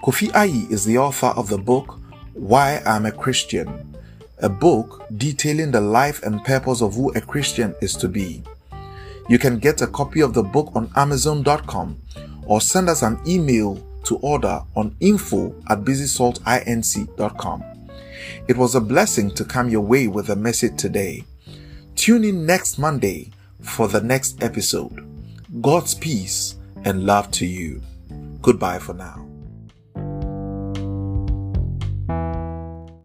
Kofi 0.03 0.29
Ayi 0.31 0.71
is 0.71 0.85
the 0.85 0.97
author 0.97 1.27
of 1.27 1.49
the 1.49 1.57
book 1.57 1.99
Why 2.33 2.81
I'm 2.85 3.05
a 3.05 3.11
Christian, 3.11 3.95
a 4.39 4.49
book 4.49 5.05
detailing 5.17 5.71
the 5.71 5.81
life 5.81 6.21
and 6.23 6.43
purpose 6.43 6.81
of 6.81 6.95
who 6.95 7.11
a 7.13 7.21
Christian 7.21 7.75
is 7.81 7.95
to 7.97 8.07
be. 8.07 8.43
You 9.29 9.39
can 9.39 9.59
get 9.59 9.81
a 9.81 9.87
copy 9.87 10.21
of 10.21 10.33
the 10.33 10.43
book 10.43 10.71
on 10.75 10.91
Amazon.com 10.95 11.97
or 12.45 12.61
send 12.61 12.89
us 12.89 13.01
an 13.01 13.19
email 13.27 13.81
to 14.03 14.17
order 14.17 14.61
on 14.75 14.95
info 14.99 15.55
at 15.69 15.79
busysaltinc.com. 15.83 17.70
It 18.47 18.57
was 18.57 18.75
a 18.75 18.81
blessing 18.81 19.31
to 19.31 19.45
come 19.45 19.69
your 19.69 19.81
way 19.81 20.07
with 20.07 20.29
a 20.29 20.35
message 20.35 20.77
today. 20.77 21.23
Tune 21.95 22.23
in 22.23 22.45
next 22.45 22.77
Monday 22.77 23.31
for 23.61 23.87
the 23.87 24.01
next 24.01 24.43
episode. 24.43 25.07
God's 25.61 25.93
peace 25.93 26.55
and 26.83 27.05
love 27.05 27.29
to 27.31 27.45
you. 27.45 27.81
Goodbye 28.41 28.79
for 28.79 28.93
now. 28.93 29.30